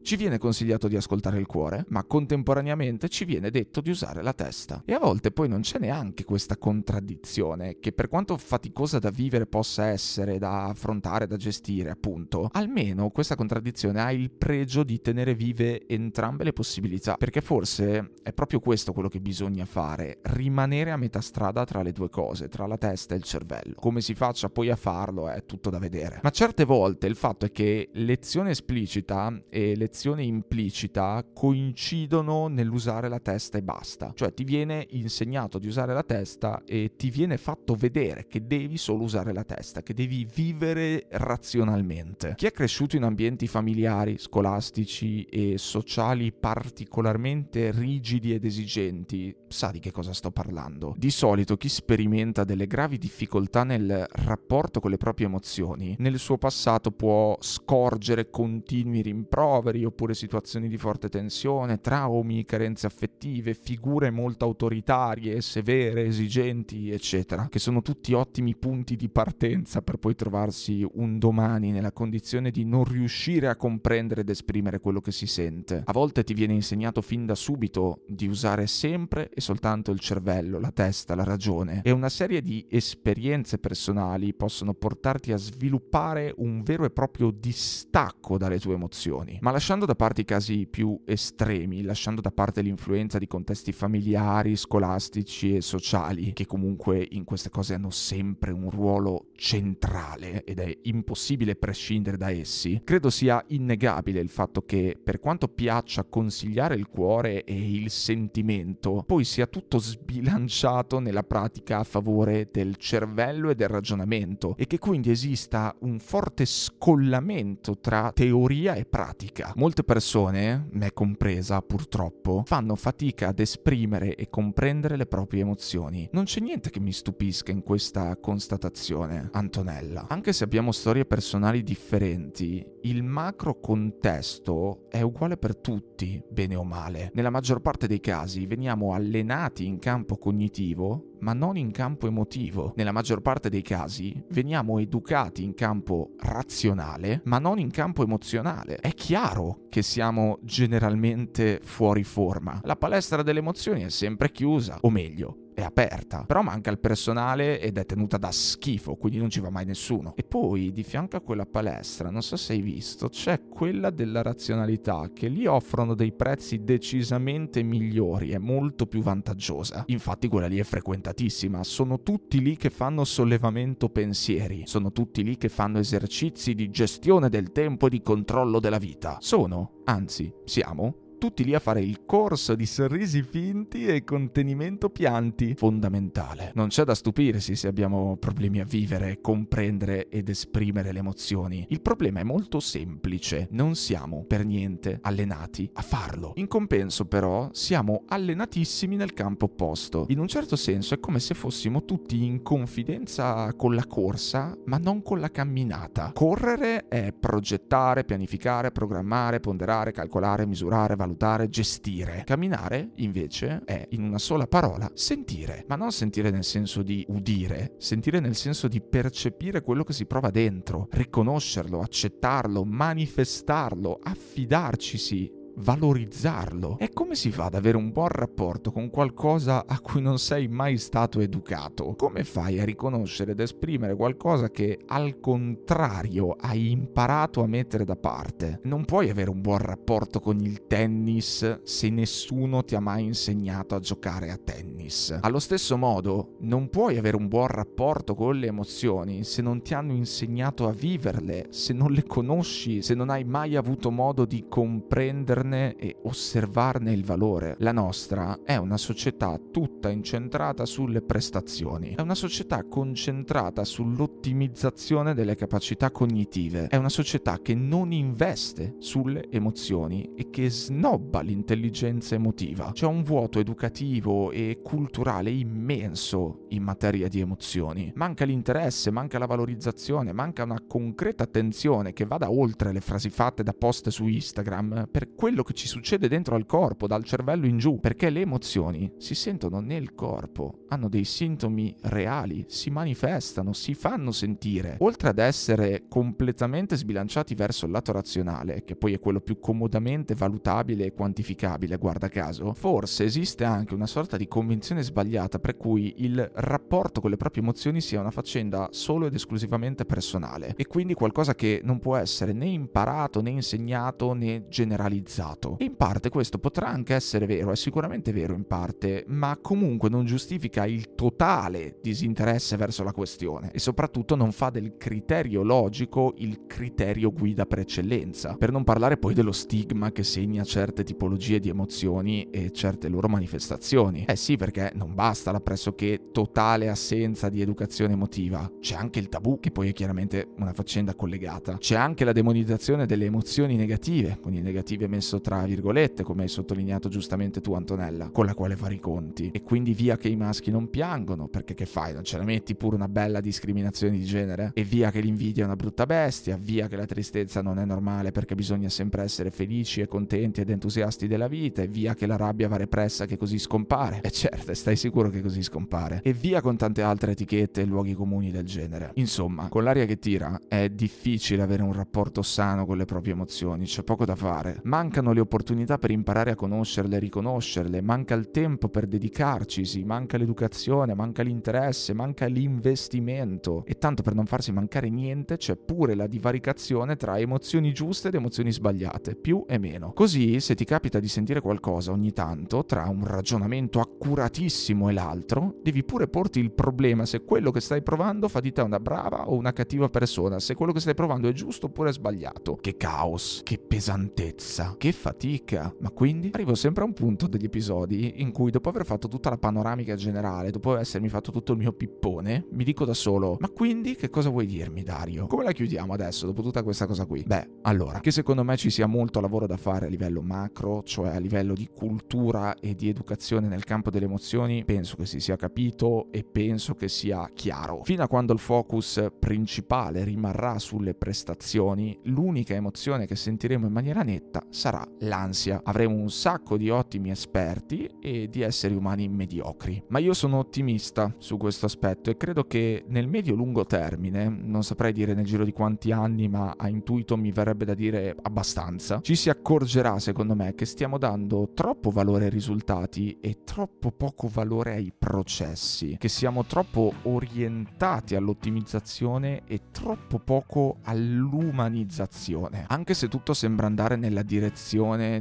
Ci 0.03 0.17
viene 0.17 0.37
consigliato 0.37 0.89
di 0.89 0.97
ascoltare 0.97 1.39
il 1.39 1.45
cuore, 1.45 1.85
ma 1.87 2.03
contemporaneamente 2.03 3.07
ci 3.07 3.23
viene 3.23 3.49
detto 3.49 3.79
di 3.79 3.89
usare 3.89 4.21
la 4.21 4.33
testa. 4.33 4.81
E 4.83 4.91
a 4.91 4.99
volte 4.99 5.31
poi 5.31 5.47
non 5.47 5.61
c'è 5.61 5.79
neanche 5.79 6.25
questa 6.25 6.57
contraddizione, 6.57 7.79
che 7.79 7.93
per 7.93 8.09
quanto 8.09 8.37
faticosa 8.37 8.99
da 8.99 9.11
vivere 9.11 9.45
possa 9.45 9.85
essere, 9.85 10.39
da 10.39 10.65
affrontare, 10.65 11.25
da 11.25 11.37
gestire, 11.37 11.89
appunto, 11.89 12.49
almeno 12.51 13.11
questa 13.11 13.35
contraddizione 13.35 14.01
ha 14.01 14.11
il 14.11 14.29
pregio 14.29 14.83
di 14.83 14.99
tenere 14.99 15.35
vive 15.35 15.87
entrambe 15.87 16.43
le 16.43 16.51
possibilità, 16.51 17.15
perché 17.15 17.39
forse 17.39 18.11
è 18.23 18.33
proprio 18.33 18.59
questo 18.59 18.91
quello 18.91 19.07
che 19.07 19.21
bisogna 19.21 19.63
fare, 19.63 20.19
rimanere 20.23 20.91
a 20.91 20.97
metà 20.97 21.21
strada 21.21 21.63
tra 21.63 21.81
le 21.81 21.93
due 21.93 22.09
cose, 22.09 22.49
tra 22.49 22.67
la 22.67 22.77
testa 22.77 23.13
e 23.13 23.19
il 23.19 23.23
cervello. 23.23 23.75
Come 23.75 24.01
si 24.01 24.15
faccia 24.15 24.49
poi 24.49 24.69
a 24.69 24.75
farlo 24.75 25.29
è 25.29 25.45
tutto 25.45 25.69
da 25.69 25.79
vedere. 25.79 26.19
Ma 26.23 26.29
certe 26.29 26.65
volte 26.65 27.07
il 27.07 27.15
fatto 27.15 27.45
è 27.45 27.51
che 27.53 27.87
lezione 27.93 28.49
esplicita 28.49 29.31
e 29.49 29.77
lezione 29.77 29.91
direzione 29.93 30.23
implicita 30.23 31.23
coincidono 31.31 32.47
nell'usare 32.47 33.07
la 33.09 33.19
testa 33.19 33.59
e 33.59 33.61
basta. 33.61 34.11
Cioè 34.15 34.33
ti 34.33 34.43
viene 34.43 34.87
insegnato 34.89 35.59
di 35.59 35.67
usare 35.67 35.93
la 35.93 36.01
testa 36.01 36.63
e 36.65 36.93
ti 36.97 37.11
viene 37.11 37.37
fatto 37.37 37.75
vedere 37.75 38.25
che 38.27 38.47
devi 38.47 38.77
solo 38.77 39.03
usare 39.03 39.31
la 39.33 39.43
testa, 39.43 39.83
che 39.83 39.93
devi 39.93 40.27
vivere 40.33 41.05
razionalmente. 41.11 42.33
Chi 42.35 42.47
è 42.47 42.51
cresciuto 42.51 42.95
in 42.95 43.03
ambienti 43.03 43.45
familiari, 43.45 44.17
scolastici 44.17 45.25
e 45.25 45.59
sociali 45.59 46.31
particolarmente 46.31 47.69
rigidi 47.71 48.33
ed 48.33 48.45
esigenti 48.45 49.35
sa 49.47 49.69
di 49.69 49.77
che 49.77 49.91
cosa 49.91 50.13
sto 50.13 50.31
parlando. 50.31 50.95
Di 50.97 51.11
solito 51.11 51.55
chi 51.55 51.69
sperimenta 51.69 52.43
delle 52.43 52.65
gravi 52.65 52.97
difficoltà 52.97 53.63
nel 53.63 54.07
rapporto 54.09 54.79
con 54.79 54.89
le 54.89 54.97
proprie 54.97 55.27
emozioni, 55.27 55.95
nel 55.99 56.17
suo 56.17 56.39
passato 56.39 56.89
può 56.89 57.37
scorgere 57.39 58.31
continui 58.31 59.03
rimproveri 59.03 59.82
oppure 59.83 60.13
situazioni 60.13 60.67
di 60.67 60.77
forte 60.77 61.09
tensione, 61.09 61.81
traumi, 61.81 62.45
carenze 62.45 62.87
affettive, 62.87 63.53
figure 63.53 64.09
molto 64.11 64.45
autoritarie, 64.45 65.41
severe, 65.41 66.05
esigenti, 66.05 66.91
eccetera, 66.91 67.47
che 67.49 67.59
sono 67.59 67.81
tutti 67.81 68.13
ottimi 68.13 68.55
punti 68.55 68.95
di 68.95 69.09
partenza 69.09 69.81
per 69.81 69.97
poi 69.97 70.15
trovarsi 70.15 70.85
un 70.93 71.17
domani 71.19 71.71
nella 71.71 71.91
condizione 71.91 72.51
di 72.51 72.65
non 72.65 72.83
riuscire 72.83 73.47
a 73.47 73.55
comprendere 73.55 74.21
ed 74.21 74.29
esprimere 74.29 74.79
quello 74.79 75.01
che 75.01 75.11
si 75.11 75.27
sente. 75.27 75.83
A 75.85 75.91
volte 75.91 76.23
ti 76.23 76.33
viene 76.33 76.53
insegnato 76.53 77.01
fin 77.01 77.25
da 77.25 77.35
subito 77.35 78.03
di 78.07 78.27
usare 78.27 78.67
sempre 78.67 79.29
e 79.33 79.41
soltanto 79.41 79.91
il 79.91 79.99
cervello, 79.99 80.59
la 80.59 80.71
testa, 80.71 81.15
la 81.15 81.23
ragione 81.23 81.81
e 81.83 81.91
una 81.91 82.09
serie 82.09 82.41
di 82.41 82.65
esperienze 82.69 83.57
personali 83.57 84.33
possono 84.33 84.73
portarti 84.73 85.31
a 85.31 85.37
sviluppare 85.37 86.33
un 86.37 86.61
vero 86.63 86.85
e 86.85 86.89
proprio 86.89 87.31
distacco 87.31 88.37
dalle 88.37 88.59
tue 88.59 88.73
emozioni. 88.73 89.37
Ma 89.41 89.51
lasciando 89.73 89.85
da 89.85 89.95
parte 89.95 90.21
i 90.21 90.25
casi 90.25 90.67
più 90.69 91.01
estremi, 91.03 91.81
lasciando 91.81 92.21
da 92.21 92.29
parte 92.29 92.61
l'influenza 92.61 93.17
di 93.17 93.25
contesti 93.25 93.71
familiari, 93.71 94.55
scolastici 94.55 95.55
e 95.55 95.61
sociali, 95.61 96.31
che 96.33 96.45
comunque 96.45 97.07
in 97.11 97.23
queste 97.23 97.49
cose 97.49 97.73
hanno 97.73 97.89
sempre 97.89 98.51
un 98.51 98.69
ruolo 98.69 99.29
centrale 99.35 100.43
ed 100.43 100.59
è 100.59 100.77
impossibile 100.83 101.55
prescindere 101.55 102.17
da 102.17 102.29
essi, 102.29 102.81
credo 102.83 103.09
sia 103.09 103.43
innegabile 103.47 104.19
il 104.19 104.29
fatto 104.29 104.61
che 104.61 104.95
per 105.01 105.19
quanto 105.19 105.47
piaccia 105.47 106.03
consigliare 106.03 106.75
il 106.75 106.87
cuore 106.87 107.43
e 107.43 107.73
il 107.73 107.89
sentimento, 107.89 109.03
poi 109.07 109.23
sia 109.23 109.47
tutto 109.47 109.79
sbilanciato 109.79 110.99
nella 110.99 111.23
pratica 111.23 111.79
a 111.79 111.83
favore 111.83 112.49
del 112.51 112.75
cervello 112.75 113.49
e 113.49 113.55
del 113.55 113.69
ragionamento 113.69 114.53
e 114.55 114.67
che 114.67 114.77
quindi 114.77 115.09
esista 115.09 115.75
un 115.79 115.97
forte 115.97 116.45
scollamento 116.45 117.79
tra 117.79 118.11
teoria 118.13 118.75
e 118.75 118.85
pratica. 118.85 119.51
Molte 119.63 119.85
persone, 119.85 120.67
me 120.71 120.91
compresa 120.91 121.61
purtroppo, 121.61 122.43
fanno 122.45 122.75
fatica 122.75 123.29
ad 123.29 123.39
esprimere 123.39 124.13
e 124.15 124.29
comprendere 124.29 124.97
le 124.97 125.05
proprie 125.05 125.39
emozioni. 125.39 126.05
Non 126.11 126.25
c'è 126.25 126.41
niente 126.41 126.69
che 126.69 126.81
mi 126.81 126.91
stupisca 126.91 127.49
in 127.49 127.63
questa 127.63 128.17
constatazione, 128.17 129.29
Antonella. 129.31 130.07
Anche 130.09 130.33
se 130.33 130.43
abbiamo 130.43 130.73
storie 130.73 131.05
personali 131.05 131.63
differenti, 131.63 132.61
il 132.81 133.03
macro 133.03 133.61
contesto 133.61 134.87
è 134.89 134.99
uguale 134.99 135.37
per 135.37 135.55
tutti, 135.55 136.21
bene 136.29 136.55
o 136.55 136.65
male. 136.65 137.11
Nella 137.13 137.29
maggior 137.29 137.61
parte 137.61 137.87
dei 137.87 138.01
casi 138.01 138.45
veniamo 138.45 138.91
allenati 138.91 139.65
in 139.65 139.79
campo 139.79 140.17
cognitivo 140.17 141.12
ma 141.23 141.31
non 141.33 141.55
in 141.55 141.71
campo 141.71 142.05
emotivo. 142.05 142.73
Nella 142.75 142.91
maggior 142.91 143.21
parte 143.21 143.49
dei 143.49 143.61
casi 143.61 144.21
veniamo 144.29 144.77
educati 144.77 145.43
in 145.43 145.53
campo 145.53 146.11
razionale, 146.19 147.21
ma 147.23 147.39
non 147.39 147.59
in 147.59 147.71
campo 147.71 148.03
emozionale. 148.03 148.75
È 148.75 148.93
chiaro 148.93 149.61
che 149.69 149.81
siamo 149.81 150.37
generalmente 150.41 151.61
fuori 151.63 152.03
forma. 152.03 152.59
La 152.65 152.75
palestra 152.75 153.23
delle 153.23 153.39
emozioni 153.39 153.83
è 153.83 153.89
sempre 153.89 154.31
chiusa, 154.31 154.77
o 154.81 154.89
meglio, 154.89 155.42
è 155.53 155.61
aperta, 155.61 156.23
però 156.25 156.41
manca 156.41 156.71
il 156.71 156.79
personale 156.79 157.59
ed 157.59 157.77
è 157.77 157.85
tenuta 157.85 158.17
da 158.17 158.31
schifo, 158.31 158.95
quindi 158.95 159.19
non 159.19 159.29
ci 159.29 159.39
va 159.39 159.49
mai 159.49 159.65
nessuno. 159.65 160.13
E 160.15 160.23
poi 160.23 160.71
di 160.71 160.83
fianco 160.83 161.17
a 161.17 161.21
quella 161.21 161.45
palestra, 161.45 162.09
non 162.09 162.21
so 162.21 162.35
se 162.35 162.53
hai 162.53 162.61
visto, 162.61 163.09
c'è 163.09 163.47
quella 163.47 163.89
della 163.89 164.21
razionalità 164.21 165.09
che 165.13 165.27
lì 165.27 165.45
offrono 165.45 165.93
dei 165.93 166.13
prezzi 166.13 166.63
decisamente 166.63 167.63
migliori, 167.63 168.31
è 168.31 168.37
molto 168.37 168.85
più 168.85 169.01
vantaggiosa. 169.01 169.83
Infatti 169.87 170.27
quella 170.27 170.47
lì 170.47 170.57
è 170.57 170.63
frequentatissima, 170.63 171.63
sono 171.63 172.01
tutti 172.01 172.41
lì 172.41 172.57
che 172.57 172.69
fanno 172.69 173.03
sollevamento 173.03 173.89
pensieri, 173.89 174.63
sono 174.65 174.91
tutti 174.91 175.23
lì 175.23 175.37
che 175.37 175.49
fanno 175.49 175.79
esercizi 175.79 176.53
di 176.53 176.69
gestione 176.69 177.29
del 177.29 177.51
tempo 177.51 177.87
e 177.87 177.89
di 177.89 178.01
controllo 178.01 178.59
della 178.59 178.77
vita. 178.77 179.17
Sono, 179.19 179.81
anzi, 179.85 180.33
siamo 180.45 181.02
tutti 181.23 181.45
lì 181.45 181.55
a 181.55 181.59
fare 181.59 181.79
il 181.79 182.03
corso 182.05 182.53
di 182.53 182.65
sorrisi 182.65 183.23
finti 183.23 183.85
e 183.85 184.03
contenimento 184.03 184.89
pianti. 184.89 185.53
Fondamentale. 185.55 186.51
Non 186.53 186.67
c'è 186.67 186.83
da 186.83 186.93
stupirsi 186.93 187.55
se 187.55 187.69
abbiamo 187.69 188.17
problemi 188.17 188.59
a 188.59 188.65
vivere, 188.65 189.21
comprendere 189.21 190.09
ed 190.09 190.27
esprimere 190.27 190.91
le 190.91 190.99
emozioni. 190.99 191.65
Il 191.69 191.81
problema 191.81 192.19
è 192.19 192.23
molto 192.23 192.59
semplice. 192.59 193.47
Non 193.51 193.75
siamo 193.75 194.25
per 194.27 194.43
niente 194.43 194.99
allenati 195.01 195.69
a 195.75 195.81
farlo. 195.81 196.33
In 196.35 196.49
compenso, 196.49 197.05
però, 197.05 197.47
siamo 197.53 198.03
allenatissimi 198.05 198.97
nel 198.97 199.13
campo 199.13 199.45
opposto. 199.45 200.07
In 200.09 200.19
un 200.19 200.27
certo 200.27 200.57
senso 200.57 200.93
è 200.93 200.99
come 200.99 201.21
se 201.21 201.35
fossimo 201.35 201.85
tutti 201.85 202.21
in 202.25 202.41
confidenza 202.41 203.53
con 203.53 203.75
la 203.75 203.85
corsa, 203.87 204.57
ma 204.65 204.77
non 204.77 205.01
con 205.01 205.21
la 205.21 205.31
camminata. 205.31 206.11
Correre 206.13 206.89
è 206.89 207.13
progettare, 207.17 208.03
pianificare, 208.03 208.73
programmare, 208.73 209.39
ponderare, 209.39 209.93
calcolare, 209.93 210.45
misurare, 210.45 210.97
valutare 210.97 211.11
valutare, 211.13 211.49
gestire. 211.49 212.23
Camminare, 212.25 212.91
invece, 212.95 213.61
è 213.65 213.85
in 213.91 214.03
una 214.03 214.17
sola 214.17 214.47
parola 214.47 214.89
sentire, 214.93 215.63
ma 215.67 215.75
non 215.75 215.91
sentire 215.91 216.31
nel 216.31 216.43
senso 216.43 216.81
di 216.81 217.05
udire, 217.09 217.75
sentire 217.77 218.19
nel 218.19 218.35
senso 218.35 218.67
di 218.67 218.81
percepire 218.81 219.61
quello 219.61 219.83
che 219.83 219.93
si 219.93 220.05
prova 220.05 220.31
dentro, 220.31 220.87
riconoscerlo, 220.91 221.79
accettarlo, 221.79 222.63
manifestarlo, 222.65 223.99
affidarcisi 224.01 225.41
valorizzarlo. 225.55 226.77
E 226.79 226.91
come 226.91 227.15
si 227.15 227.31
fa 227.31 227.45
ad 227.45 227.55
avere 227.55 227.77
un 227.77 227.91
buon 227.91 228.07
rapporto 228.07 228.71
con 228.71 228.89
qualcosa 228.89 229.65
a 229.65 229.79
cui 229.79 230.01
non 230.01 230.19
sei 230.19 230.47
mai 230.47 230.77
stato 230.77 231.19
educato? 231.19 231.95
Come 231.95 232.23
fai 232.23 232.59
a 232.59 232.65
riconoscere 232.65 233.31
ed 233.31 233.39
esprimere 233.39 233.95
qualcosa 233.95 234.49
che 234.49 234.79
al 234.87 235.19
contrario 235.19 236.35
hai 236.39 236.71
imparato 236.71 237.43
a 237.43 237.47
mettere 237.47 237.85
da 237.85 237.95
parte? 237.95 238.59
Non 238.63 238.85
puoi 238.85 239.09
avere 239.09 239.29
un 239.29 239.41
buon 239.41 239.59
rapporto 239.59 240.19
con 240.19 240.39
il 240.39 240.65
tennis 240.67 241.61
se 241.63 241.89
nessuno 241.89 242.63
ti 242.63 242.75
ha 242.75 242.79
mai 242.79 243.03
insegnato 243.03 243.75
a 243.75 243.79
giocare 243.79 244.31
a 244.31 244.37
tennis. 244.37 245.17
Allo 245.21 245.39
stesso 245.39 245.77
modo, 245.77 246.35
non 246.39 246.69
puoi 246.69 246.97
avere 246.97 247.17
un 247.17 247.27
buon 247.27 247.47
rapporto 247.47 248.15
con 248.15 248.35
le 248.35 248.47
emozioni 248.47 249.23
se 249.23 249.41
non 249.41 249.61
ti 249.61 249.73
hanno 249.73 249.93
insegnato 249.93 250.67
a 250.67 250.71
viverle, 250.71 251.47
se 251.49 251.73
non 251.73 251.91
le 251.91 252.03
conosci, 252.03 252.81
se 252.81 252.93
non 252.93 253.09
hai 253.09 253.23
mai 253.23 253.55
avuto 253.55 253.91
modo 253.91 254.25
di 254.25 254.45
comprendere 254.47 255.42
capirne 255.43 255.75
e 255.75 255.97
osservarne 256.03 256.91
il 256.91 257.03
valore. 257.03 257.55
La 257.59 257.71
nostra 257.71 258.39
è 258.43 258.55
una 258.55 258.77
società 258.77 259.39
tutta 259.51 259.89
incentrata 259.89 260.65
sulle 260.65 261.01
prestazioni, 261.01 261.93
è 261.95 262.01
una 262.01 262.15
società 262.15 262.63
concentrata 262.63 263.63
sull'ottimizzazione 263.63 265.13
delle 265.13 265.35
capacità 265.35 265.91
cognitive, 265.91 266.67
è 266.67 266.77
una 266.77 266.89
società 266.89 267.39
che 267.41 267.53
non 267.53 267.91
investe 267.91 268.75
sulle 268.79 269.29
emozioni 269.29 270.13
e 270.15 270.29
che 270.29 270.49
snobba 270.49 271.21
l'intelligenza 271.21 272.15
emotiva. 272.15 272.71
C'è 272.71 272.85
un 272.85 273.03
vuoto 273.03 273.39
educativo 273.39 274.31
e 274.31 274.59
culturale 274.63 275.29
immenso 275.29 276.45
in 276.49 276.63
materia 276.63 277.07
di 277.07 277.19
emozioni. 277.19 277.91
Manca 277.95 278.25
l'interesse, 278.25 278.91
manca 278.91 279.19
la 279.19 279.25
valorizzazione, 279.25 280.13
manca 280.13 280.43
una 280.43 280.61
concreta 280.65 281.23
attenzione 281.23 281.93
che 281.93 282.05
vada 282.05 282.31
oltre 282.31 282.71
le 282.71 282.81
frasi 282.81 283.09
fatte 283.09 283.43
da 283.43 283.53
post 283.53 283.89
su 283.89 284.07
Instagram 284.07 284.87
per 284.89 285.13
quello 285.13 285.32
quello 285.33 285.47
che 285.47 285.53
ci 285.53 285.67
succede 285.67 286.07
dentro 286.07 286.35
al 286.35 286.45
corpo, 286.45 286.85
dal 286.85 287.03
cervello 287.03 287.47
in 287.47 287.57
giù, 287.57 287.79
perché 287.79 288.11
le 288.11 288.21
emozioni 288.21 288.93
si 288.99 289.15
sentono 289.15 289.61
nel 289.61 289.95
corpo, 289.95 290.65
hanno 290.67 290.89
dei 290.89 291.05
sintomi 291.05 291.75
reali, 291.81 292.45
si 292.47 292.69
manifestano, 292.69 293.51
si 293.51 293.73
fanno 293.73 294.11
sentire. 294.11 294.77
Oltre 294.81 295.09
ad 295.09 295.17
essere 295.17 295.85
completamente 295.89 296.75
sbilanciati 296.75 297.33
verso 297.33 297.65
il 297.65 297.71
lato 297.71 297.91
razionale, 297.91 298.63
che 298.63 298.75
poi 298.75 298.93
è 298.93 298.99
quello 298.99 299.21
più 299.21 299.39
comodamente 299.39 300.13
valutabile 300.13 300.85
e 300.85 300.93
quantificabile, 300.93 301.77
guarda 301.77 302.09
caso, 302.09 302.53
forse 302.53 303.03
esiste 303.03 303.43
anche 303.43 303.73
una 303.73 303.87
sorta 303.87 304.17
di 304.17 304.27
convinzione 304.27 304.83
sbagliata 304.83 305.39
per 305.39 305.57
cui 305.57 305.95
il 305.97 306.29
rapporto 306.35 307.01
con 307.01 307.09
le 307.09 307.17
proprie 307.17 307.41
emozioni 307.41 307.81
sia 307.81 308.01
una 308.01 308.11
faccenda 308.11 308.67
solo 308.69 309.07
ed 309.07 309.15
esclusivamente 309.15 309.83
personale 309.83 310.53
e 310.55 310.67
quindi 310.67 310.93
qualcosa 310.93 311.33
che 311.33 311.59
non 311.63 311.79
può 311.79 311.95
essere 311.95 312.33
né 312.33 312.45
imparato 312.45 313.19
né 313.19 313.31
insegnato 313.31 314.13
né 314.13 314.45
generalizzato 314.47 315.22
idealizzato. 315.23 315.55
E 315.59 315.65
in 315.65 315.75
parte 315.75 316.09
questo 316.09 316.37
potrà 316.37 316.67
anche 316.67 316.93
essere 316.93 317.25
vero, 317.25 317.51
è 317.51 317.55
sicuramente 317.55 318.11
vero 318.11 318.33
in 318.33 318.45
parte, 318.45 319.05
ma 319.07 319.37
comunque 319.41 319.89
non 319.89 320.05
giustifica 320.05 320.65
il 320.65 320.93
totale 320.95 321.77
disinteresse 321.81 322.57
verso 322.57 322.83
la 322.83 322.91
questione 322.91 323.51
e 323.51 323.59
soprattutto 323.59 324.15
non 324.15 324.31
fa 324.31 324.49
del 324.49 324.75
criterio 324.77 325.43
logico 325.43 326.13
il 326.17 326.45
criterio 326.47 327.11
guida 327.11 327.45
per 327.45 327.59
eccellenza. 327.59 328.35
Per 328.37 328.51
non 328.51 328.63
parlare 328.63 328.97
poi 328.97 329.13
dello 329.13 329.31
stigma 329.31 329.91
che 329.91 330.03
segna 330.03 330.43
certe 330.43 330.83
tipologie 330.83 331.39
di 331.39 331.49
emozioni 331.49 332.29
e 332.29 332.51
certe 332.51 332.89
loro 332.89 333.07
manifestazioni. 333.07 334.05
Eh 334.07 334.15
sì, 334.15 334.35
perché 334.35 334.71
non 334.75 334.93
basta 334.93 335.31
la 335.31 335.39
pressoché 335.39 336.09
totale 336.11 336.69
assenza 336.69 337.29
di 337.29 337.41
educazione 337.41 337.93
emotiva, 337.93 338.51
c'è 338.59 338.75
anche 338.75 338.99
il 338.99 339.09
tabù, 339.09 339.39
che 339.39 339.51
poi 339.51 339.69
è 339.69 339.73
chiaramente 339.73 340.27
una 340.37 340.53
faccenda 340.53 340.95
collegata. 340.95 341.57
C'è 341.57 341.75
anche 341.75 342.03
la 342.03 342.11
demonizzazione 342.11 342.85
delle 342.85 343.05
emozioni 343.05 343.55
negative, 343.55 344.17
con 344.21 344.33
il 344.33 344.41
negative 344.41 344.87
messo 345.13 345.21
tra 345.21 345.43
virgolette, 345.43 346.03
come 346.03 346.23
hai 346.23 346.27
sottolineato 346.27 346.89
giustamente 346.89 347.41
tu 347.41 347.53
Antonella, 347.53 348.09
con 348.09 348.25
la 348.25 348.33
quale 348.33 348.55
fare 348.55 348.75
i 348.75 348.79
conti. 348.79 349.29
E 349.31 349.43
quindi 349.43 349.73
via 349.73 349.97
che 349.97 350.07
i 350.07 350.15
maschi 350.15 350.49
non 350.49 350.69
piangono, 350.69 351.27
perché 351.27 351.53
che 351.53 351.65
fai? 351.65 351.93
Non 351.93 352.03
ce 352.03 352.17
la 352.17 352.23
metti 352.23 352.55
pure 352.55 352.75
una 352.75 352.87
bella 352.87 353.19
discriminazione 353.19 353.97
di 353.97 354.05
genere? 354.05 354.51
E 354.53 354.63
via 354.63 354.91
che 354.91 355.01
l'invidia 355.01 355.43
è 355.43 355.45
una 355.45 355.55
brutta 355.55 355.85
bestia, 355.85 356.37
via 356.37 356.67
che 356.67 356.75
la 356.75 356.85
tristezza 356.85 357.41
non 357.41 357.59
è 357.59 357.65
normale 357.65 358.11
perché 358.11 358.35
bisogna 358.35 358.69
sempre 358.69 359.03
essere 359.03 359.29
felici 359.29 359.81
e 359.81 359.87
contenti 359.87 360.41
ed 360.41 360.49
entusiasti 360.49 361.07
della 361.07 361.27
vita, 361.27 361.61
e 361.61 361.67
via 361.67 361.93
che 361.93 362.07
la 362.07 362.15
rabbia 362.15 362.47
va 362.47 362.57
repressa 362.57 363.05
che 363.05 363.17
così 363.17 363.37
scompare. 363.37 364.01
E 364.01 364.11
certo, 364.11 364.53
stai 364.53 364.75
sicuro 364.75 365.09
che 365.09 365.21
così 365.21 365.43
scompare. 365.43 365.99
E 366.03 366.13
via 366.13 366.41
con 366.41 366.57
tante 366.57 366.81
altre 366.81 367.11
etichette 367.11 367.61
e 367.61 367.65
luoghi 367.65 367.93
comuni 367.93 368.31
del 368.31 368.45
genere. 368.45 368.91
Insomma, 368.95 369.47
con 369.49 369.63
l'aria 369.63 369.85
che 369.85 369.99
tira 369.99 370.39
è 370.47 370.69
difficile 370.69 371.41
avere 371.41 371.63
un 371.63 371.73
rapporto 371.73 372.21
sano 372.21 372.65
con 372.65 372.77
le 372.77 372.85
proprie 372.85 373.13
emozioni, 373.13 373.65
c'è 373.65 373.83
poco 373.83 374.05
da 374.05 374.15
fare. 374.15 374.59
Mancano 374.63 375.02
le 375.11 375.19
opportunità 375.19 375.77
per 375.77 375.91
imparare 375.91 376.31
a 376.31 376.35
conoscerle 376.35 376.95
e 376.95 376.99
riconoscerle, 376.99 377.81
manca 377.81 378.13
il 378.15 378.31
tempo 378.31 378.69
per 378.69 378.87
dedicarcisi, 378.87 379.83
manca 379.83 380.17
l'educazione, 380.17 380.93
manca 380.93 381.23
l'interesse, 381.23 381.93
manca 381.93 382.27
l'investimento. 382.27 383.63
E 383.65 383.77
tanto 383.77 384.03
per 384.03 384.15
non 384.15 384.25
farsi 384.25 384.51
mancare 384.51 384.89
niente 384.89 385.37
c'è 385.37 385.55
pure 385.55 385.95
la 385.95 386.07
divaricazione 386.07 386.95
tra 386.95 387.19
emozioni 387.19 387.73
giuste 387.73 388.07
ed 388.07 388.15
emozioni 388.15 388.51
sbagliate, 388.51 389.15
più 389.15 389.43
e 389.47 389.57
meno. 389.57 389.91
Così, 389.93 390.39
se 390.39 390.55
ti 390.55 390.63
capita 390.65 390.99
di 390.99 391.07
sentire 391.07 391.41
qualcosa 391.41 391.91
ogni 391.91 392.13
tanto, 392.13 392.63
tra 392.65 392.87
un 392.87 393.05
ragionamento 393.05 393.79
accuratissimo 393.79 394.89
e 394.89 394.93
l'altro, 394.93 395.55
devi 395.61 395.83
pure 395.83 396.07
porti 396.07 396.39
il 396.39 396.51
problema 396.51 397.05
se 397.05 397.23
quello 397.23 397.51
che 397.51 397.59
stai 397.59 397.81
provando 397.81 398.27
fa 398.29 398.39
di 398.39 398.51
te 398.51 398.61
una 398.61 398.79
brava 398.79 399.29
o 399.29 399.35
una 399.35 399.51
cattiva 399.51 399.89
persona, 399.89 400.39
se 400.39 400.55
quello 400.55 400.71
che 400.71 400.79
stai 400.79 400.93
provando 400.93 401.27
è 401.27 401.33
giusto 401.33 401.65
oppure 401.65 401.91
sbagliato. 401.91 402.55
Che 402.55 402.77
caos, 402.77 403.41
che 403.43 403.57
pesantezza, 403.57 404.75
che 404.77 404.92
fatica. 404.93 405.73
Ma 405.79 405.89
quindi 405.89 406.29
arrivo 406.33 406.55
sempre 406.55 406.83
a 406.83 406.85
un 406.85 406.93
punto 406.93 407.27
degli 407.27 407.45
episodi 407.45 408.21
in 408.21 408.31
cui 408.31 408.51
dopo 408.51 408.69
aver 408.69 408.85
fatto 408.85 409.07
tutta 409.07 409.29
la 409.29 409.37
panoramica 409.37 409.95
generale, 409.95 410.51
dopo 410.51 410.77
essermi 410.77 411.09
fatto 411.09 411.31
tutto 411.31 411.51
il 411.51 411.57
mio 411.57 411.73
pippone, 411.73 412.47
mi 412.51 412.63
dico 412.63 412.85
da 412.85 412.93
solo, 412.93 413.37
ma 413.39 413.49
quindi 413.49 413.95
che 413.95 414.09
cosa 414.09 414.29
vuoi 414.29 414.45
dirmi 414.45 414.83
Dario? 414.83 415.27
Come 415.27 415.43
la 415.43 415.51
chiudiamo 415.51 415.93
adesso 415.93 416.25
dopo 416.25 416.41
tutta 416.41 416.63
questa 416.63 416.85
cosa 416.85 417.05
qui? 417.05 417.23
Beh, 417.25 417.49
allora, 417.63 417.99
che 417.99 418.11
secondo 418.11 418.43
me 418.43 418.55
ci 418.55 418.69
sia 418.69 418.85
molto 418.85 419.19
lavoro 419.19 419.47
da 419.47 419.57
fare 419.57 419.87
a 419.87 419.89
livello 419.89 420.21
macro, 420.21 420.83
cioè 420.83 421.09
a 421.09 421.19
livello 421.19 421.53
di 421.53 421.69
cultura 421.73 422.55
e 422.59 422.75
di 422.75 422.89
educazione 422.89 423.47
nel 423.47 423.63
campo 423.63 423.89
delle 423.89 424.05
emozioni, 424.05 424.63
penso 424.63 424.95
che 424.95 425.05
si 425.05 425.19
sia 425.19 425.35
capito 425.35 426.11
e 426.11 426.23
penso 426.23 426.75
che 426.75 426.87
sia 426.87 427.29
chiaro. 427.33 427.81
Fino 427.83 428.03
a 428.03 428.07
quando 428.07 428.33
il 428.33 428.39
focus 428.39 429.07
principale 429.19 430.03
rimarrà 430.03 430.59
sulle 430.59 430.93
prestazioni, 430.93 431.97
l'unica 432.03 432.53
emozione 432.53 433.05
che 433.05 433.15
sentiremo 433.15 433.65
in 433.65 433.73
maniera 433.73 434.03
netta 434.03 434.43
sarà 434.49 434.72
l'ansia. 434.99 435.61
Avremo 435.63 435.95
un 435.95 436.09
sacco 436.09 436.57
di 436.57 436.69
ottimi 436.69 437.11
esperti 437.11 437.89
e 438.01 438.29
di 438.29 438.41
esseri 438.41 438.73
umani 438.73 439.07
mediocri. 439.07 439.83
Ma 439.89 439.99
io 439.99 440.13
sono 440.13 440.37
ottimista 440.37 441.13
su 441.17 441.37
questo 441.37 441.65
aspetto 441.65 442.09
e 442.09 442.17
credo 442.17 442.45
che 442.45 442.85
nel 442.87 443.07
medio-lungo 443.07 443.65
termine, 443.65 444.27
non 444.27 444.63
saprei 444.63 444.93
dire 444.93 445.13
nel 445.13 445.25
giro 445.25 445.43
di 445.43 445.51
quanti 445.51 445.91
anni, 445.91 446.27
ma 446.27 446.53
a 446.57 446.67
intuito 446.69 447.17
mi 447.17 447.31
verrebbe 447.31 447.65
da 447.65 447.73
dire 447.73 448.15
abbastanza, 448.21 449.01
ci 449.01 449.15
si 449.15 449.29
accorgerà 449.29 449.99
secondo 449.99 450.35
me 450.35 450.55
che 450.55 450.65
stiamo 450.65 450.97
dando 450.97 451.51
troppo 451.53 451.89
valore 451.91 452.25
ai 452.25 452.29
risultati 452.29 453.17
e 453.19 453.43
troppo 453.43 453.91
poco 453.91 454.27
valore 454.27 454.73
ai 454.73 454.93
processi, 454.97 455.97
che 455.99 456.07
siamo 456.07 456.45
troppo 456.45 456.93
orientati 457.03 458.15
all'ottimizzazione 458.15 459.43
e 459.45 459.61
troppo 459.71 460.19
poco 460.19 460.77
all'umanizzazione. 460.83 462.65
Anche 462.67 462.93
se 462.93 463.07
tutto 463.07 463.33
sembra 463.33 463.67
andare 463.67 463.95
nella 463.95 464.23
direzione 464.23 464.61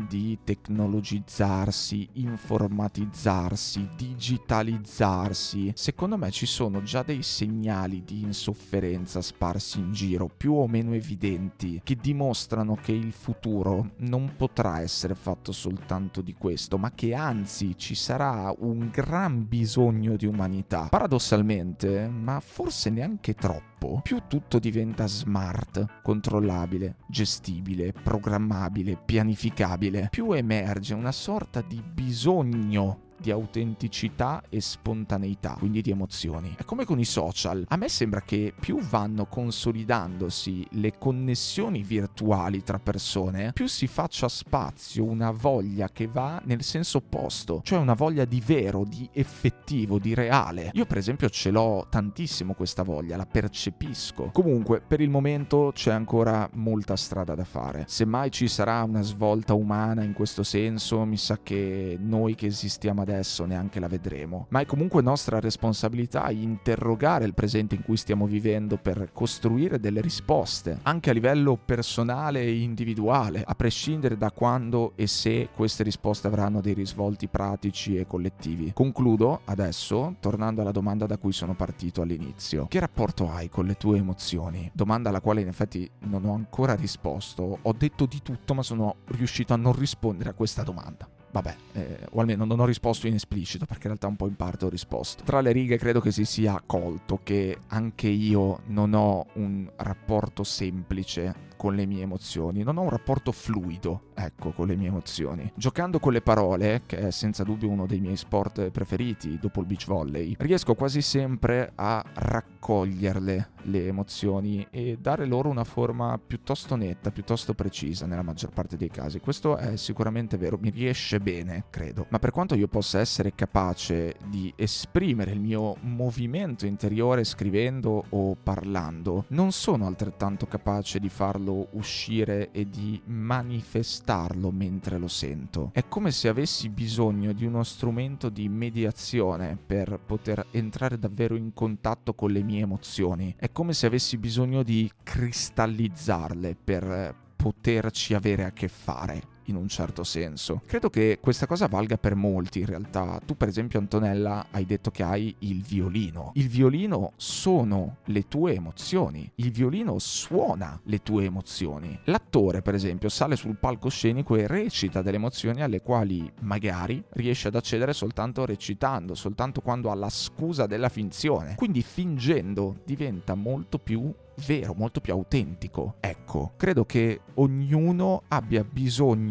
di 0.09 0.39
tecnologizzarsi, 0.45 2.09
informatizzarsi, 2.13 3.89
digitalizzarsi, 3.97 5.73
secondo 5.75 6.17
me 6.17 6.31
ci 6.31 6.47
sono 6.47 6.83
già 6.83 7.03
dei 7.03 7.23
segnali 7.23 8.03
di 8.05 8.23
insofferenza 8.23 9.21
sparsi 9.21 9.81
in 9.81 9.93
giro, 9.93 10.31
più 10.35 10.55
o 10.55 10.67
meno 10.69 10.95
evidenti, 10.95 11.81
che 11.83 11.97
dimostrano 11.97 12.77
che 12.81 12.93
il 12.93 13.13
futuro 13.13 13.91
non 13.99 14.35
potrà 14.37 14.81
essere 14.81 15.15
fatto 15.15 15.53
soltanto 15.53 16.23
di 16.23 16.35
questo, 16.35 16.79
ma 16.79 16.93
che 16.93 17.13
anzi 17.13 17.77
ci 17.77 17.95
sarà 17.95 18.55
un 18.61 18.91
gran 18.91 19.47
bisogno 19.49 20.17
di 20.17 20.27
umanità. 20.27 20.87
Paradossalmente, 20.89 22.09
ma 22.09 22.41
forse 22.41 22.91
neanche 22.91 23.35
troppo, 23.35 23.72
più 24.03 24.23
tutto 24.29 24.59
diventa 24.59 25.07
smart, 25.07 26.01
controllabile, 26.03 26.97
gestibile, 27.09 27.93
programmabile, 27.93 28.97
pianificabile, 29.05 30.09
più 30.11 30.33
emerge 30.33 30.95
una 30.95 31.13
sorta 31.13 31.61
di 31.61 31.83
bisogno 31.83 33.11
di 33.23 33.31
autenticità 33.31 34.43
e 34.49 34.61
spontaneità, 34.61 35.55
quindi 35.59 35.81
di 35.81 35.91
emozioni. 35.91 36.55
È 36.59 36.65
come 36.65 36.85
con 36.85 36.99
i 36.99 37.05
social. 37.05 37.65
A 37.69 37.77
me 37.77 37.89
sembra 37.89 38.21
che 38.21 38.53
più 38.59 38.81
vanno 38.81 39.27
consolidandosi 39.27 40.67
le 40.73 40.99
connessioni 40.99 41.83
virtuali 41.83 42.63
tra 42.63 42.79
persone, 42.79 43.53
più 43.53 43.67
si 43.67 43.87
faccia 43.87 44.29
spazio 44.29 45.05
una 45.05 45.31
voglia 45.31 45.89
che 45.89 46.09
va 46.09 46.43
nel 46.45 46.63
senso 46.63 46.99
opposto, 46.99 47.61
cioè 47.63 47.79
una 47.79 47.95
voglia 47.95 48.25
di 48.25 48.43
vero, 48.45 48.85
di 48.85 49.09
effettivo, 49.13 49.99
di 49.99 50.15
reale. 50.15 50.71
Io 50.75 50.85
per 50.85 50.99
esempio 50.99 51.31
ce 51.31 51.51
l'ho 51.51 51.87
tantissimo 51.89 52.55
questa 52.55 52.83
voglia, 52.83 53.17
la 53.17 53.27
percepisco. 53.27 54.31
Comunque, 54.33 54.81
per 54.81 55.01
il 55.01 55.11
momento 55.11 55.71
c'è 55.73 55.93
ancora 55.93 56.49
molta 56.55 56.97
strada 56.97 57.35
da 57.37 57.45
fare. 57.45 57.85
Se 57.87 58.05
mai 58.05 58.33
ci 58.33 58.49
sarà 58.49 58.83
una 58.83 59.03
svolta 59.03 59.55
umana 59.55 60.03
in 60.03 60.13
questo 60.13 60.43
senso, 60.43 61.05
mi 61.05 61.17
sa 61.17 61.39
che 61.41 61.97
noi 62.01 62.35
che 62.35 62.47
esistiamo 62.47 63.03
adesso 63.03 63.12
adesso 63.13 63.45
neanche 63.45 63.81
la 63.81 63.89
vedremo, 63.89 64.47
ma 64.51 64.61
è 64.61 64.67
comunque 64.67 65.03
nostra 65.03 65.41
responsabilità 65.41 66.31
interrogare 66.31 67.25
il 67.25 67.35
presente 67.35 67.75
in 67.75 67.83
cui 67.83 67.97
stiamo 67.97 68.27
vivendo 68.27 68.77
per 68.77 69.11
costruire 69.13 69.79
delle 69.79 70.01
risposte, 70.01 70.79
anche 70.83 71.11
a 71.11 71.13
livello 71.13 71.59
personale 71.63 72.41
e 72.41 72.61
individuale, 72.61 73.43
a 73.47 73.55
prescindere 73.55 74.17
da 74.17 74.31
quando 74.31 74.93
e 74.97 75.07
se 75.07 75.49
queste 75.55 75.83
risposte 75.83 76.27
avranno 76.27 76.61
dei 76.61 76.75
risvolti 76.75 77.29
pratici 77.29 77.97
e 77.97 78.07
collettivi. 78.07 78.73
Concludo 78.75 79.41
adesso 79.45 80.17
tornando 80.21 80.61
alla 80.61 80.73
domanda 80.73 81.07
da 81.07 81.19
cui 81.19 81.33
sono 81.33 81.55
partito 81.55 82.03
all'inizio. 82.03 82.67
Che 82.67 82.81
rapporto 82.81 83.31
hai 83.31 83.49
con 83.49 83.67
le 83.67 83.75
tue 83.75 83.99
emozioni? 83.99 84.71
Domanda 84.73 85.11
alla 85.11 85.21
quale 85.21 85.41
in 85.41 85.49
effetti 85.49 85.89
non 86.01 86.25
ho 86.25 86.35
ancora 86.35 86.75
risposto. 86.75 87.59
Ho 87.63 87.73
detto 87.73 88.07
di 88.07 88.21
tutto 88.23 88.55
ma 88.55 88.63
sono 88.63 88.97
riuscito 89.07 89.53
a 89.53 89.57
non 89.57 89.73
rispondere 89.73 90.31
a 90.31 90.35
questa 90.35 90.63
domanda. 90.63 91.09
Vabbè, 91.33 91.57
eh, 91.73 91.99
o 92.11 92.21
almeno 92.21 92.45
non 92.45 92.61
ho 92.61 92.67
risposto 92.67 93.07
in 93.07 93.15
esplicito, 93.15 93.65
perché 93.65 93.83
in 93.85 93.89
realtà 93.89 94.07
un 94.07 94.17
po' 94.17 94.27
in 94.27 94.37
parte 94.37 94.67
ho 94.67 94.69
risposto. 94.69 95.25
Tra 95.25 95.41
le 95.41 95.51
righe 95.51 95.79
credo 95.79 96.01
che 96.01 96.13
si 96.13 96.27
sia 96.27 96.63
colto 96.65 97.21
che 97.23 97.59
anche 97.69 98.09
io 98.09 98.61
non 98.67 98.93
ho 98.93 99.27
un 99.35 99.67
rapporto 99.77 100.45
semplice 100.45 101.51
con 101.63 101.77
le 101.77 101.87
mie 101.87 102.03
emozioni, 102.03 102.65
non 102.65 102.77
ho 102.77 102.81
un 102.81 102.89
rapporto 102.89 103.31
fluido, 103.31 104.07
ecco, 104.15 104.51
con 104.51 104.67
le 104.67 104.75
mie 104.75 104.89
emozioni. 104.89 105.49
Giocando 105.55 106.01
con 106.01 106.13
le 106.13 106.21
parole, 106.21 106.83
che 106.87 106.99
è 106.99 107.11
senza 107.13 107.45
dubbio 107.45 107.69
uno 107.69 107.87
dei 107.87 108.01
miei 108.01 108.17
sport 108.17 108.71
preferiti 108.71 109.39
dopo 109.39 109.61
il 109.61 109.67
beach 109.67 109.87
volley, 109.87 110.35
riesco 110.41 110.75
quasi 110.75 111.01
sempre 111.03 111.71
a 111.77 112.05
raccoglierle 112.15 113.51
le 113.67 113.87
emozioni 113.87 114.67
e 114.71 114.99
dare 115.01 115.25
loro 115.25 115.51
una 115.51 115.63
forma 115.63 116.19
piuttosto 116.19 116.75
netta, 116.75 117.13
piuttosto 117.13 117.55
precisa 117.55 118.07
nella 118.07 118.23
maggior 118.23 118.51
parte 118.51 118.77
dei 118.77 118.91
casi. 118.91 119.21
Questo 119.21 119.57
è 119.57 119.77
sicuramente 119.77 120.37
vero, 120.37 120.59
mi 120.61 120.71
riesce 120.71 121.21
bene, 121.21 121.67
credo. 121.71 122.07
Ma 122.09 122.19
per 122.19 122.33
quanto 122.33 122.57
io 122.57 122.67
possa 122.67 122.99
essere 122.99 123.37
capace 123.37 124.17
di 124.27 124.53
esprimere 124.57 125.31
il 125.31 125.39
mio 125.39 125.77
movimento 125.83 126.67
interiore 126.67 127.23
scrivendo 127.23 128.03
o 128.09 128.35
parlando, 128.35 129.27
non 129.29 129.53
sono 129.53 129.87
altrettanto 129.87 130.47
capace 130.47 130.99
di 130.99 131.09
farlo 131.09 131.51
uscire 131.73 132.51
e 132.51 132.69
di 132.69 133.01
manifestarlo 133.05 134.51
mentre 134.51 134.99
lo 134.99 135.09
sento. 135.09 135.71
È 135.73 135.87
come 135.89 136.11
se 136.11 136.29
avessi 136.29 136.69
bisogno 136.69 137.33
di 137.33 137.45
uno 137.45 137.63
strumento 137.63 138.29
di 138.29 138.49
mediazione 138.49 139.57
per 139.65 140.01
poter 140.05 140.47
entrare 140.51 140.99
davvero 140.99 141.37
in 141.37 141.53
contatto 141.53 142.15
con 142.15 142.31
le 142.31 142.43
mie 142.43 142.61
emozioni. 142.61 143.35
È 143.37 143.51
come 143.53 143.73
se 143.73 143.87
avessi 143.87 144.19
bisogno 144.19 144.63
di 144.63 144.91
cristallizzarle 145.03 146.57
per 146.63 147.15
poterci 147.37 148.15
avere 148.15 148.45
a 148.45 148.53
che 148.53 148.69
fare. 148.69 149.32
In 149.45 149.57
un 149.57 149.69
certo 149.69 150.05
senso. 150.05 150.63
Credo 150.67 150.91
che 150.91 151.19
questa 151.21 151.47
cosa 151.47 151.67
valga 151.67 151.97
per 151.97 152.15
molti 152.15 152.61
in 152.61 152.67
realtà. 152.67 153.21
Tu 153.25 153.37
per 153.37 153.49
esempio 153.49 153.79
Antonella 153.79 154.47
hai 154.51 154.67
detto 154.67 154.91
che 154.91 155.03
hai 155.03 155.35
il 155.41 155.63
violino. 155.63 156.33
Il 156.35 156.49
violino 156.49 157.13
sono 157.17 157.97
le 158.07 158.29
tue 158.29 158.55
emozioni. 158.55 159.31
Il 159.37 159.51
violino 159.51 159.99
suona 159.99 160.79
le 160.85 161.03
tue 161.03 161.25
emozioni. 161.25 161.99
L'attore 162.05 162.63
per 162.63 162.75
esempio 162.75 163.09
sale 163.09 163.37
sul 163.37 163.57
palcoscenico 163.57 164.37
e 164.37 164.47
recita 164.47 165.03
delle 165.03 165.17
emozioni 165.17 165.63
alle 165.63 165.81
quali 165.81 166.31
magari 166.41 167.03
riesce 167.11 167.49
ad 167.49 167.55
accedere 167.55 167.93
soltanto 167.93 168.45
recitando, 168.45 169.15
soltanto 169.15 169.61
quando 169.61 169.91
ha 169.91 169.95
la 169.95 170.11
scusa 170.11 170.67
della 170.67 170.89
finzione. 170.89 171.55
Quindi 171.57 171.83
fingendo 171.83 172.77
diventa 172.85 173.35
molto 173.35 173.79
più 173.79 174.13
vero, 174.47 174.75
molto 174.75 175.01
più 175.01 175.13
autentico. 175.13 175.97
Ecco, 176.01 176.53
credo 176.57 176.85
che 176.85 177.21
ognuno 177.35 178.23
abbia 178.29 178.65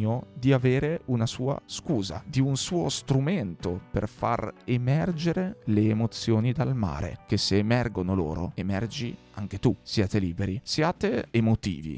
bisogno 0.01 0.25
di 0.33 0.51
avere 0.51 1.01
una 1.05 1.25
sua 1.27 1.61
scusa, 1.65 2.23
di 2.25 2.39
un 2.39 2.57
suo 2.57 2.89
strumento 2.89 3.79
per 3.91 4.07
far 4.09 4.51
emergere 4.65 5.57
le 5.65 5.89
emozioni 5.89 6.51
dal 6.51 6.75
mare, 6.75 7.19
che 7.27 7.37
se 7.37 7.57
emergono 7.57 8.15
loro, 8.15 8.51
emergi 8.55 9.15
anche 9.33 9.59
tu. 9.59 9.75
Siate 9.81 10.17
liberi, 10.19 10.59
siate 10.63 11.27
emotivi. 11.29 11.97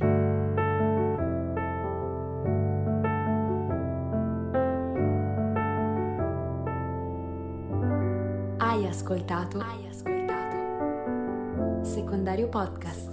Hai 8.58 8.88
ascoltato? 8.88 9.60
Hai 9.60 9.88
ascoltato? 9.88 10.56
Secondario 11.84 12.50
Podcast. 12.50 13.13